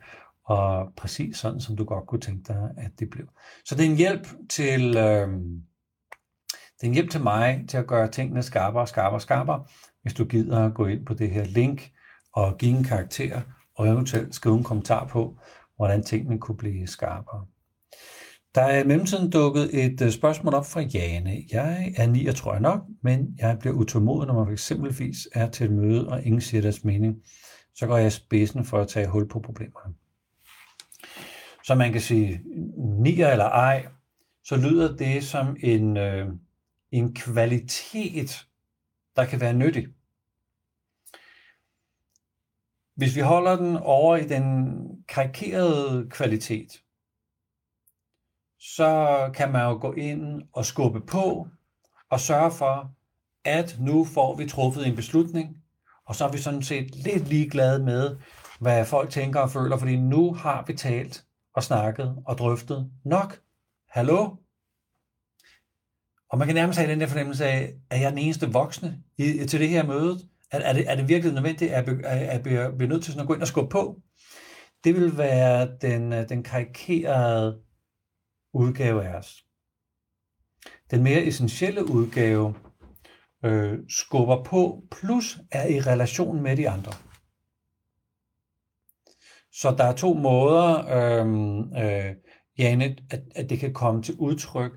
og 0.45 0.93
præcis 0.97 1.37
sådan, 1.37 1.61
som 1.61 1.75
du 1.75 1.83
godt 1.83 2.07
kunne 2.07 2.21
tænke 2.21 2.43
dig, 2.47 2.69
at 2.77 2.91
det 2.99 3.09
blev. 3.09 3.27
Så 3.65 3.75
det 3.75 3.85
er 3.85 3.89
en 3.89 3.97
hjælp 3.97 4.27
til, 4.49 4.97
øh, 4.97 5.27
det 6.51 6.83
er 6.83 6.87
en 6.87 6.93
hjælp 6.93 7.09
til 7.09 7.21
mig 7.21 7.65
til 7.67 7.77
at 7.77 7.87
gøre 7.87 8.07
tingene 8.07 8.43
skarpere, 8.43 8.87
skarpere, 8.87 9.21
skarpere, 9.21 9.65
hvis 10.01 10.13
du 10.13 10.25
gider 10.25 10.65
at 10.65 10.73
gå 10.73 10.85
ind 10.85 11.05
på 11.05 11.13
det 11.13 11.31
her 11.31 11.45
link 11.45 11.91
og 12.33 12.57
give 12.57 12.77
en 12.77 12.83
karakter, 12.83 13.41
og 13.75 13.87
eventuelt 13.87 14.35
skrive 14.35 14.57
en 14.57 14.63
kommentar 14.63 15.07
på, 15.07 15.37
hvordan 15.75 16.03
tingene 16.03 16.39
kunne 16.39 16.57
blive 16.57 16.87
skarpere. 16.87 17.45
Der 18.55 18.61
er 18.61 18.83
i 18.83 18.87
mellemtiden 18.87 19.29
dukket 19.29 19.85
et 19.85 20.01
øh, 20.01 20.11
spørgsmål 20.11 20.53
op 20.53 20.65
fra 20.65 20.81
Jane. 20.81 21.43
Jeg 21.51 21.93
er 21.97 22.07
9, 22.07 22.33
tror 22.33 22.51
jeg 22.51 22.61
nok, 22.61 22.81
men 23.01 23.35
jeg 23.37 23.59
bliver 23.59 23.75
utålmodig, 23.75 24.27
når 24.27 24.43
man 24.43 24.53
eksempelvis 24.53 25.27
er 25.33 25.49
til 25.49 25.65
et 25.65 25.71
møde, 25.71 26.07
og 26.07 26.23
ingen 26.23 26.41
siger 26.41 26.61
deres 26.61 26.83
mening. 26.83 27.15
Så 27.75 27.87
går 27.87 27.97
jeg 27.97 28.11
spidsen 28.11 28.65
for 28.65 28.79
at 28.79 28.87
tage 28.87 29.07
hul 29.07 29.27
på 29.29 29.39
problemerne. 29.39 29.93
Så 31.63 31.75
man 31.75 31.91
kan 31.91 32.01
sige, 32.01 32.41
nier 32.77 33.29
eller 33.29 33.45
ej, 33.45 33.85
så 34.43 34.55
lyder 34.55 34.95
det 34.95 35.23
som 35.23 35.55
en, 35.59 35.97
øh, 35.97 36.27
en 36.91 37.13
kvalitet, 37.13 38.45
der 39.15 39.25
kan 39.25 39.41
være 39.41 39.53
nyttig. 39.53 39.87
Hvis 42.95 43.15
vi 43.15 43.21
holder 43.21 43.55
den 43.55 43.77
over 43.77 44.17
i 44.17 44.27
den 44.27 44.75
karikerede 45.07 46.09
kvalitet, 46.09 46.81
så 48.59 49.29
kan 49.33 49.51
man 49.51 49.61
jo 49.61 49.77
gå 49.81 49.93
ind 49.93 50.41
og 50.53 50.65
skubbe 50.65 51.01
på 51.01 51.47
og 52.09 52.19
sørge 52.19 52.51
for, 52.51 52.95
at 53.45 53.77
nu 53.79 54.05
får 54.05 54.35
vi 54.35 54.49
truffet 54.49 54.87
en 54.87 54.95
beslutning, 54.95 55.57
og 56.05 56.15
så 56.15 56.25
er 56.25 56.31
vi 56.31 56.37
sådan 56.37 56.63
set 56.63 56.95
lidt 56.95 57.27
ligeglade 57.27 57.83
med, 57.83 58.17
hvad 58.59 58.85
folk 58.85 59.09
tænker 59.09 59.39
og 59.39 59.51
føler, 59.51 59.77
fordi 59.77 59.95
nu 59.95 60.33
har 60.33 60.63
vi 60.67 60.73
talt 60.73 61.25
og 61.53 61.63
snakket 61.63 62.23
og 62.25 62.37
drøftet 62.37 62.91
nok. 63.05 63.41
Hallo? 63.89 64.35
Og 66.29 66.37
man 66.37 66.47
kan 66.47 66.55
nærmest 66.55 66.79
have 66.79 66.91
den 66.91 67.01
der 67.01 67.07
fornemmelse 67.07 67.45
af, 67.45 67.73
at 67.89 67.99
jeg 67.99 68.05
er 68.05 68.09
den 68.09 68.19
eneste 68.19 68.51
voksne 68.51 69.03
i, 69.17 69.45
til 69.45 69.59
det 69.59 69.69
her 69.69 69.85
møde? 69.85 70.19
Er, 70.51 70.59
er, 70.59 70.73
det, 70.73 70.91
er 70.91 70.95
det 70.95 71.09
virkelig 71.09 71.33
nødvendigt, 71.33 71.71
at 71.71 71.87
jeg 71.87 72.43
bliver 72.77 72.87
nødt 72.87 73.03
til 73.03 73.13
sådan 73.13 73.21
at 73.21 73.27
gå 73.27 73.33
ind 73.33 73.41
og 73.41 73.47
skubbe 73.47 73.69
på? 73.69 74.01
Det 74.83 74.95
vil 74.95 75.17
være 75.17 75.77
den, 75.81 76.13
øh, 76.13 76.29
den 76.29 76.43
karikerede 76.43 77.61
udgave 78.53 79.03
af 79.03 79.15
os. 79.15 79.45
Den 80.91 81.03
mere 81.03 81.23
essentielle 81.23 81.91
udgave 81.91 82.55
øh, 83.45 83.79
skubber 83.89 84.43
på, 84.43 84.83
plus 84.91 85.39
er 85.51 85.67
i 85.67 85.79
relation 85.79 86.43
med 86.43 86.57
de 86.57 86.69
andre. 86.69 86.91
Så 89.53 89.75
der 89.77 89.83
er 89.83 89.95
to 89.95 90.13
måder, 90.13 90.87
øh, 90.87 91.27
øh, 91.85 92.15
Janet, 92.57 93.03
at, 93.09 93.21
at 93.35 93.49
det 93.49 93.59
kan 93.59 93.73
komme 93.73 94.03
til 94.03 94.15
udtryk. 94.15 94.71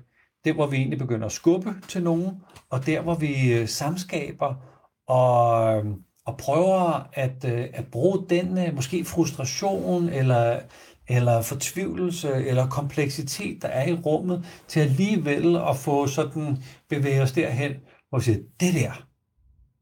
Det, 0.45 0.53
hvor 0.53 0.67
vi 0.67 0.77
egentlig 0.77 0.99
begynder 0.99 1.25
at 1.25 1.31
skubbe 1.31 1.75
til 1.87 2.03
nogen, 2.03 2.41
og 2.69 2.85
der, 2.85 3.01
hvor 3.01 3.15
vi 3.15 3.53
øh, 3.53 3.67
samskaber 3.67 4.74
og, 5.07 5.77
øhm, 5.77 6.03
og 6.25 6.37
prøver 6.37 7.09
at, 7.13 7.45
øh, 7.45 7.67
at 7.73 7.87
bruge 7.91 8.25
den 8.29 8.57
øh, 8.57 8.75
måske 8.75 9.05
frustration 9.05 10.09
eller, 10.09 10.59
eller 11.07 11.41
fortvivlelse 11.41 12.33
eller 12.33 12.69
kompleksitet, 12.69 13.61
der 13.61 13.67
er 13.67 13.87
i 13.87 13.93
rummet, 13.93 14.45
til 14.67 14.79
alligevel 14.79 15.55
at 15.55 15.77
få 15.77 16.07
sådan 16.07 16.63
bevæge 16.89 17.21
os 17.21 17.31
derhen, 17.31 17.71
hvor 18.09 18.19
vi 18.19 18.23
siger, 18.23 18.39
det 18.59 18.73
der, 18.73 19.05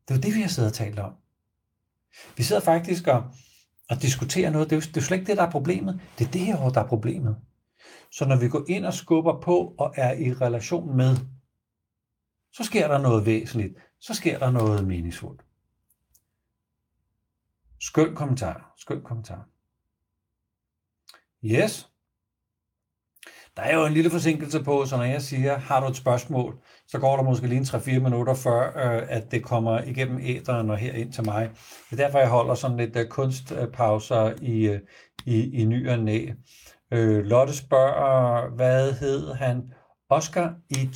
det 0.07 0.17
er 0.17 0.21
det, 0.21 0.35
vi 0.35 0.41
har 0.41 0.47
siddet 0.47 0.71
og 0.71 0.75
talt 0.75 0.99
om. 0.99 1.11
Vi 2.37 2.43
sidder 2.43 2.61
faktisk 2.61 3.07
og, 3.07 3.23
og 3.89 4.01
diskuterer 4.01 4.49
noget. 4.49 4.69
Det 4.69 4.75
er, 4.75 4.77
jo, 4.77 4.81
det 4.81 4.97
er 4.97 5.01
jo 5.01 5.05
slet 5.05 5.17
ikke 5.17 5.29
det, 5.29 5.37
der 5.37 5.43
er 5.43 5.51
problemet. 5.51 6.01
Det 6.19 6.27
er 6.27 6.31
det 6.31 6.41
her, 6.41 6.69
der 6.69 6.81
er 6.81 6.87
problemet. 6.87 7.37
Så 8.11 8.25
når 8.25 8.35
vi 8.35 8.49
går 8.49 8.63
ind 8.67 8.85
og 8.85 8.93
skubber 8.93 9.41
på 9.41 9.75
og 9.77 9.93
er 9.97 10.13
i 10.13 10.33
relation 10.33 10.97
med, 10.97 11.17
så 12.53 12.63
sker 12.63 12.87
der 12.87 12.97
noget 12.97 13.25
væsentligt. 13.25 13.73
Så 14.03 14.13
sker 14.13 14.39
der 14.39 14.51
noget 14.51 14.87
meningsfuldt. 14.87 15.41
Skøn 17.81 18.15
kommentar. 18.15 18.73
Skøn 18.77 19.01
kommentar. 19.03 19.47
Yes. 21.45 21.89
Der 23.55 23.61
er 23.61 23.75
jo 23.75 23.85
en 23.85 23.93
lille 23.93 24.09
forsinkelse 24.09 24.63
på, 24.63 24.85
så 24.85 24.97
når 24.97 25.03
jeg 25.03 25.21
siger, 25.21 25.57
har 25.57 25.79
du 25.79 25.87
et 25.87 25.95
spørgsmål, 25.95 26.63
så 26.87 26.99
går 26.99 27.15
der 27.15 27.23
måske 27.23 27.47
lige 27.47 27.57
en 27.57 27.63
3-4 27.63 27.99
minutter 27.99 28.33
før, 28.33 28.67
øh, 28.67 29.07
at 29.09 29.31
det 29.31 29.43
kommer 29.43 29.81
igennem 29.81 30.19
æderen 30.21 30.69
og 30.69 30.77
her 30.77 30.93
ind 30.93 31.13
til 31.13 31.25
mig. 31.25 31.51
Det 31.89 31.99
er 31.99 32.05
derfor, 32.05 32.19
jeg 32.19 32.29
holder 32.29 32.55
sådan 32.55 32.77
lidt 32.77 32.95
øh, 32.95 33.07
kunstpauser 33.07 34.33
i, 34.41 34.67
øh, 34.67 34.79
i, 35.25 35.61
i 35.61 35.65
ny 35.65 35.89
og 35.89 35.99
næ. 35.99 36.27
Øh, 36.91 37.25
Lotte 37.25 37.57
spørger, 37.57 38.49
hvad 38.55 38.93
hed 38.93 39.33
han? 39.33 39.73
Oscar 40.09 40.55
i 40.69 40.89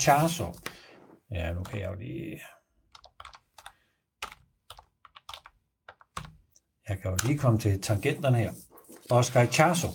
Ja, 1.32 1.54
nu 1.54 1.64
kan 1.64 1.80
jeg 1.80 1.90
jo 1.90 1.96
lige... 1.96 2.40
Jeg 6.90 7.00
kan 7.00 7.12
jo 7.12 7.18
lige 7.26 7.38
komme 7.38 7.60
til 7.60 7.82
tangenterne 7.82 8.38
her. 8.38 8.54
Oscar 9.10 9.42
Ichazo. 9.42 9.74
Charso. 9.74 9.88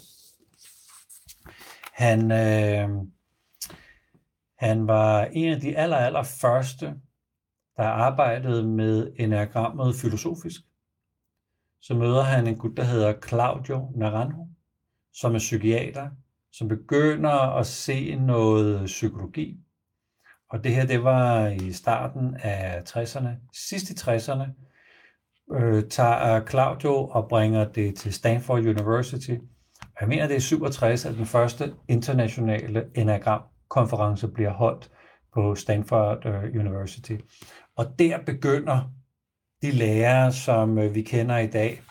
Han, 1.92 2.30
øh, 2.32 2.88
han 4.58 4.86
var 4.86 5.24
en 5.24 5.52
af 5.52 5.60
de 5.60 5.76
aller, 5.76 5.96
aller 5.96 6.22
første, 6.22 6.86
der 7.76 7.84
arbejdede 7.84 8.68
med 8.68 9.12
enagrammet 9.18 9.94
filosofisk. 9.96 10.60
Så 11.80 11.94
møder 11.94 12.22
han 12.22 12.46
en 12.46 12.58
gut, 12.58 12.76
der 12.76 12.84
hedder 12.84 13.20
Claudio 13.28 13.92
Naranjo, 13.96 14.48
som 15.14 15.34
er 15.34 15.38
psykiater, 15.38 16.10
som 16.52 16.68
begynder 16.68 17.30
at 17.30 17.66
se 17.66 18.14
noget 18.14 18.86
psykologi. 18.86 19.60
Og 20.48 20.64
det 20.64 20.74
her, 20.74 20.86
det 20.86 21.04
var 21.04 21.48
i 21.48 21.72
starten 21.72 22.36
af 22.36 22.82
60'erne, 22.88 23.28
sidst 23.52 23.90
i 23.90 23.92
60'erne, 23.92 24.71
øh, 25.52 25.84
tager 25.90 26.36
øh, 26.36 26.46
Claudio 26.46 26.94
og 26.94 27.28
bringer 27.28 27.64
det 27.72 27.94
til 27.94 28.12
Stanford 28.12 28.58
University. 28.58 29.34
Jeg 30.00 30.08
mener, 30.08 30.26
det 30.26 30.36
er 30.36 30.40
67, 30.40 31.04
at 31.04 31.14
den 31.14 31.26
første 31.26 31.74
internationale 31.88 32.84
enagramkonference 32.94 34.28
bliver 34.28 34.52
holdt 34.52 34.90
på 35.34 35.54
Stanford 35.54 36.26
øh, 36.26 36.60
University. 36.60 37.16
Og 37.76 37.98
der 37.98 38.18
begynder 38.26 38.92
de 39.62 39.70
lærere, 39.70 40.32
som 40.32 40.78
øh, 40.78 40.94
vi 40.94 41.02
kender 41.02 41.38
i 41.38 41.46
dag, 41.46 41.82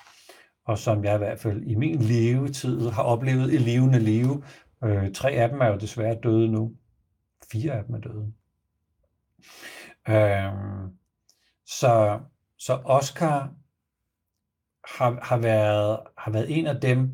og 0.66 0.78
som 0.78 1.04
jeg 1.04 1.16
i 1.16 1.18
hvert 1.18 1.40
fald 1.40 1.64
i 1.64 1.76
min 1.76 2.02
levetid 2.02 2.90
har 2.90 3.04
oplevet 3.04 3.54
i 3.54 3.58
levende 3.58 4.00
liv. 4.00 4.44
Øh, 4.84 5.12
tre 5.12 5.32
af 5.32 5.50
dem 5.50 5.62
er 5.62 5.68
jo 5.68 5.78
desværre 5.78 6.18
døde 6.24 6.52
nu. 6.52 6.72
Fire 7.52 7.72
af 7.72 7.84
dem 7.84 7.96
er 7.96 8.00
døde. 8.00 8.34
Øh, 10.10 10.54
så, 11.66 12.20
så 12.66 12.74
Oscar 12.74 13.54
har, 14.98 15.20
har, 15.24 15.38
været, 15.38 16.00
har 16.18 16.32
været 16.32 16.58
en 16.60 16.68
af 16.68 16.82
dem, 16.82 17.12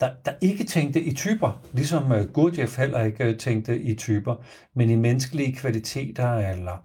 der, 0.00 0.14
der 0.24 0.34
ikke 0.40 0.64
tænkte 0.64 1.00
i 1.00 1.14
typer, 1.14 1.62
ligesom 1.72 2.12
øh, 2.12 2.32
Gurdjieff 2.32 2.78
heller 2.78 3.04
ikke 3.04 3.24
øh, 3.24 3.38
tænkte 3.38 3.82
i 3.82 3.94
typer, 3.94 4.36
men 4.74 4.90
i 4.90 4.96
menneskelige 4.96 5.56
kvaliteter 5.56 6.32
eller 6.32 6.78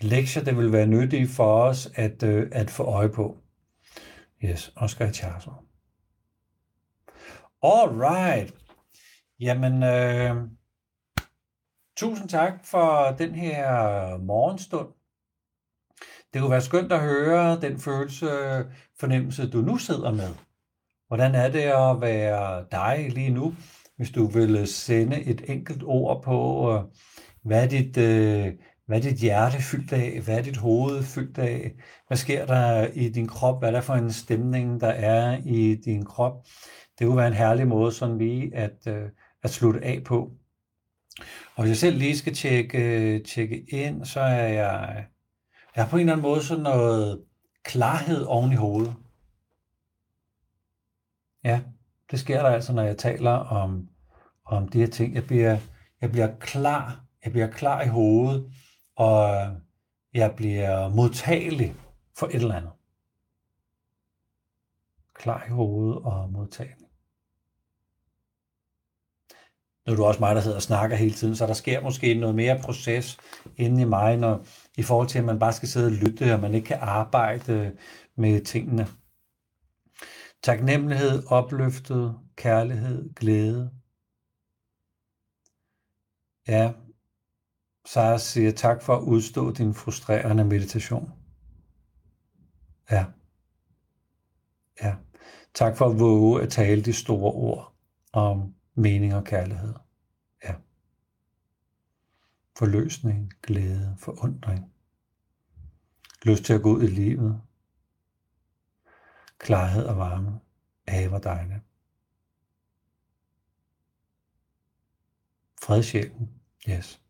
lektier, 0.00 0.44
der 0.44 0.54
vil 0.54 0.72
være 0.72 0.86
nyttige 0.86 1.28
for 1.28 1.62
os 1.62 1.88
at, 1.94 2.22
øh, 2.22 2.48
at 2.52 2.70
få 2.70 2.82
øje 2.82 3.08
på. 3.08 3.38
Yes, 4.44 4.72
Oscar 4.76 5.10
Charles. 5.10 5.48
All 7.62 7.88
right. 7.88 8.54
Jamen, 9.40 9.82
øh, 9.82 10.36
tusind 11.96 12.28
tak 12.28 12.66
for 12.66 13.14
den 13.18 13.34
her 13.34 14.16
morgenstund. 14.18 14.88
Det 16.34 16.42
kunne 16.42 16.50
være 16.50 16.60
skønt 16.60 16.92
at 16.92 17.00
høre 17.00 17.60
den 17.60 17.80
følelse, 17.80 18.26
fornemmelse, 19.00 19.50
du 19.50 19.58
nu 19.58 19.76
sidder 19.76 20.12
med. 20.12 20.28
Hvordan 21.08 21.34
er 21.34 21.48
det 21.48 21.60
at 21.60 22.00
være 22.00 22.64
dig 22.72 23.10
lige 23.10 23.30
nu, 23.30 23.54
hvis 23.96 24.10
du 24.10 24.26
vil 24.26 24.66
sende 24.66 25.22
et 25.22 25.50
enkelt 25.50 25.82
ord 25.84 26.22
på, 26.22 26.70
øh, 26.72 26.82
hvad 27.44 27.64
er 27.64 27.68
dit, 27.68 27.96
øh, 27.96 28.52
hvad 28.86 28.98
er 28.98 29.02
dit 29.02 29.18
hjerte 29.18 29.62
fyldt 29.62 29.92
af? 29.92 30.20
Hvad 30.24 30.38
er 30.38 30.42
dit 30.42 30.56
hoved 30.56 31.02
fyldt 31.02 31.38
af? 31.38 31.72
Hvad 32.06 32.16
sker 32.16 32.46
der 32.46 32.86
i 32.94 33.08
din 33.08 33.26
krop? 33.26 33.58
Hvad 33.58 33.68
er 33.68 33.72
der 33.72 33.80
for 33.80 33.94
en 33.94 34.12
stemning, 34.12 34.80
der 34.80 34.90
er 34.90 35.38
i 35.44 35.74
din 35.84 36.04
krop? 36.04 36.46
Det 36.98 37.06
kunne 37.06 37.16
være 37.16 37.28
en 37.28 37.34
herlig 37.34 37.68
måde 37.68 37.92
sådan 37.92 38.18
lige 38.18 38.56
at, 38.56 38.86
øh, 38.88 39.08
at 39.42 39.50
slutte 39.50 39.84
af 39.84 40.02
på. 40.04 40.30
Og 41.56 41.62
hvis 41.62 41.68
jeg 41.68 41.76
selv 41.76 41.98
lige 41.98 42.18
skal 42.18 42.34
tjekke, 42.34 43.18
tjekke 43.18 43.64
ind, 43.68 44.04
så 44.04 44.20
er 44.20 44.48
jeg, 44.48 45.04
jeg 45.76 45.84
har 45.84 45.90
på 45.90 45.96
en 45.96 46.00
eller 46.00 46.12
anden 46.12 46.22
måde 46.22 46.42
sådan 46.42 46.62
noget 46.62 47.24
klarhed 47.64 48.24
oven 48.24 48.52
i 48.52 48.56
hovedet. 48.56 48.94
Ja, 51.44 51.60
det 52.10 52.20
sker 52.20 52.42
der 52.42 52.48
altså, 52.48 52.72
når 52.72 52.82
jeg 52.82 52.98
taler 52.98 53.30
om, 53.30 53.88
om 54.44 54.68
de 54.68 54.78
her 54.78 54.86
ting. 54.86 55.14
Jeg 55.14 55.26
bliver, 55.26 55.58
jeg 56.00 56.10
bliver 56.10 56.36
klar. 56.38 57.04
Jeg 57.24 57.32
bliver 57.32 57.50
klar 57.50 57.82
i 57.82 57.88
hovedet, 57.88 58.52
og 58.96 59.46
jeg 60.14 60.34
bliver 60.36 60.88
modtagelig 60.88 61.74
for 62.18 62.26
et 62.26 62.34
eller 62.34 62.54
andet. 62.54 62.72
Klar 65.14 65.44
i 65.46 65.50
hovedet 65.50 66.02
og 66.02 66.32
modtagelig. 66.32 66.83
Nu 69.86 69.92
er 69.92 69.96
du 69.96 70.04
også 70.04 70.20
mig, 70.20 70.34
der 70.34 70.40
sidder 70.40 70.56
og 70.56 70.62
snakker 70.62 70.96
hele 70.96 71.14
tiden, 71.14 71.36
så 71.36 71.46
der 71.46 71.52
sker 71.52 71.80
måske 71.80 72.14
noget 72.14 72.34
mere 72.34 72.60
proces 72.62 73.18
inde 73.56 73.82
i 73.82 73.84
mig, 73.84 74.16
når, 74.16 74.46
i 74.76 74.82
forhold 74.82 75.08
til, 75.08 75.18
at 75.18 75.24
man 75.24 75.38
bare 75.38 75.52
skal 75.52 75.68
sidde 75.68 75.86
og 75.86 75.92
lytte, 75.92 76.34
og 76.34 76.40
man 76.40 76.54
ikke 76.54 76.66
kan 76.66 76.78
arbejde 76.80 77.52
øh, 77.52 77.70
med 78.16 78.40
tingene. 78.40 78.86
Taknemmelighed, 80.42 81.26
opløftet, 81.26 82.18
kærlighed, 82.36 83.14
glæde. 83.14 83.70
Ja, 86.48 86.72
Sara 87.86 88.18
siger 88.18 88.52
tak 88.52 88.82
for 88.82 88.96
at 88.96 89.02
udstå 89.02 89.52
din 89.52 89.74
frustrerende 89.74 90.44
meditation. 90.44 91.12
Ja. 92.90 93.04
Ja. 94.82 94.94
Tak 95.54 95.76
for 95.76 95.86
at 95.86 96.00
våge 96.00 96.42
at 96.42 96.50
tale 96.50 96.82
de 96.82 96.92
store 96.92 97.32
ord 97.32 97.74
om 98.12 98.54
mening 98.74 99.14
og 99.14 99.24
kærlighed. 99.24 99.74
Ja. 100.44 100.54
Forløsning, 102.58 103.32
glæde, 103.42 103.96
forundring. 103.98 104.72
Lyst 106.22 106.44
til 106.44 106.52
at 106.52 106.62
gå 106.62 106.76
ud 106.76 106.82
i 106.82 106.86
livet. 106.86 107.42
Klarhed 109.38 109.84
og 109.84 109.96
varme. 109.96 110.40
Ave 110.86 111.08
hvor 111.08 111.18
dejligt. 111.18 111.60
Fredsjælen. 115.62 116.30
Yes. 116.68 117.00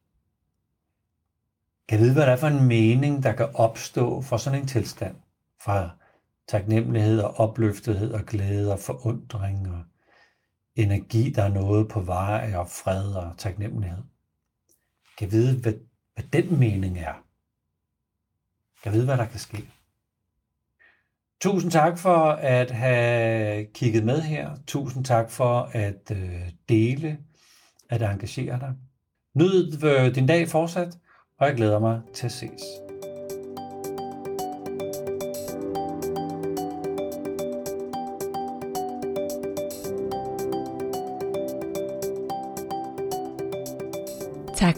Kan 1.89 1.99
jeg 1.99 2.05
vide, 2.05 2.15
hvad 2.15 2.27
der 2.27 2.33
er 2.33 2.37
for 2.37 2.47
en 2.47 2.69
mening, 2.69 3.23
der 3.23 3.33
kan 3.33 3.55
opstå 3.55 4.23
for 4.23 4.37
sådan 4.37 4.61
en 4.61 4.67
tilstand? 4.67 5.17
Fra 5.61 5.91
taknemmelighed 6.49 7.21
og 7.21 7.35
opløftethed 7.35 8.12
og 8.12 8.21
glæde 8.21 8.73
og 8.73 8.79
forundring 8.79 9.71
og 9.71 9.85
energi, 10.77 11.31
der 11.31 11.43
er 11.43 11.49
noget 11.49 11.89
på 11.89 12.01
vej 12.01 12.53
og 12.57 12.68
fred 12.68 13.14
og 13.14 13.35
taknemmelighed. 13.39 14.03
Kan 15.18 15.27
jeg 15.27 15.33
vide, 15.33 15.61
hvad, 15.61 15.72
hvad 16.14 16.25
den 16.25 16.59
mening 16.59 16.99
er? 16.99 17.14
Kan 18.83 18.93
jeg 18.93 18.93
vide, 18.93 19.05
hvad 19.05 19.16
der 19.16 19.27
kan 19.27 19.41
ske? 19.41 19.68
Tusind 21.41 21.70
tak 21.70 21.99
for 21.99 22.27
at 22.31 22.70
have 22.70 23.64
kigget 23.64 24.05
med 24.05 24.20
her. 24.20 24.51
Tusind 24.66 25.05
tak 25.05 25.31
for 25.31 25.70
at 25.72 26.11
øh, 26.11 26.51
dele, 26.68 27.18
at 27.91 28.03
engagere 28.03 28.61
dig. 28.61 28.75
Nyd 29.35 29.85
øh, 29.85 30.14
din 30.14 30.27
dag 30.27 30.49
fortsat, 30.49 30.99
og 31.39 31.47
jeg 31.47 31.57
glæder 31.57 31.79
mig 31.79 32.01
til 32.14 32.27
at 32.27 32.33
ses. 32.33 32.62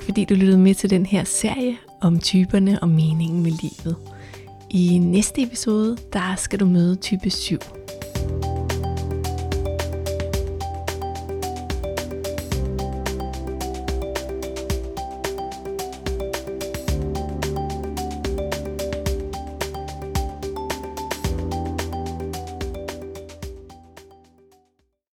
Fordi 0.07 0.25
du 0.25 0.35
lyttede 0.35 0.59
med 0.59 0.75
til 0.75 0.91
den 0.91 1.07
her 1.07 1.25
serie 1.25 1.77
om 2.01 2.19
typerne 2.19 2.83
og 2.83 2.89
meningen 2.89 3.43
med 3.43 3.51
livet. 3.51 3.97
I 4.71 4.99
næste 4.99 5.43
episode, 5.43 5.97
der 6.13 6.35
skal 6.37 6.61
du 6.61 6.67
møde 6.67 6.97
type 6.97 7.31
7. 7.31 7.59